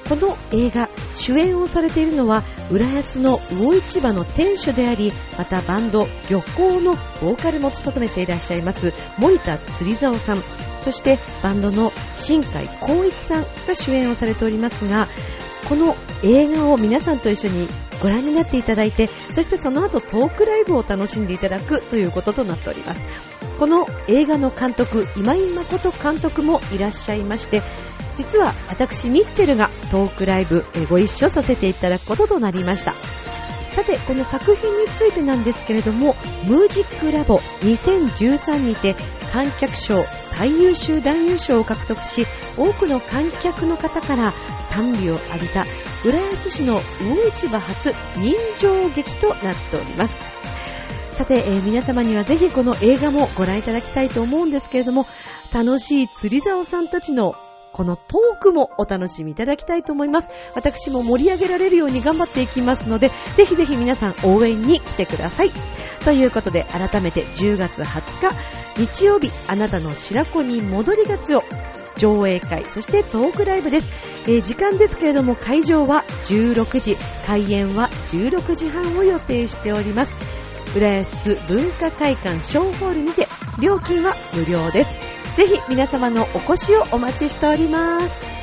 [0.08, 10.38] この映画主演をされているのは浦安の魚市場の店主でありまたバンド漁港のボーカルも務めていらっしゃいます森田釣り竿さん
[10.80, 15.08] そしてバンドの新海光一さんが主演をされておりますが
[15.68, 17.68] この映画を皆さんと一緒に
[18.02, 23.02] ご覧になっていただいて、そしてその後トークライブを楽しんでいただくということとなっております。
[23.58, 27.64] この映画の監督、今井誠監督もいらっしゃいまして、
[28.18, 32.94] 実は私ミッチェルがトークライブご一緒させていただくこととなりました。
[33.76, 38.96] さて、この作品についてなんですけれども、ムージックラボ2013にて
[39.34, 42.26] 観客賞最優秀男優賞を獲得し、
[42.58, 44.34] 多くの観客の方から
[44.70, 45.66] 賛美を浴びた
[46.06, 50.18] 浦安市の魚市場初人情劇となっております。
[51.12, 55.06] さて、えー、皆様にはぜひこの映画もご覧いただきたいと思うんですけれども、
[55.54, 57.36] 楽しい釣り竿さんたちの
[57.76, 60.30] このトークもお楽しみいただきたいと思います。
[60.56, 65.52] 私も盛り上げられるように頑張っていきますので、ぜひぜひ皆さん応援に来てください。
[66.06, 68.30] ということで、改めて10月20
[68.76, 71.44] 日、日曜日、あなたの白子に戻りがつを
[71.98, 73.90] 上映会、そしてトークライブです。
[74.24, 76.96] えー、時間ですけれども、会場は16時、
[77.28, 80.16] 開演は16時半を予定しております。
[80.78, 83.28] 浦安文化会館小ホールにて、
[83.60, 85.15] 料金は無料です。
[85.36, 88.35] ぜひ皆様のお越しをお待ちしております。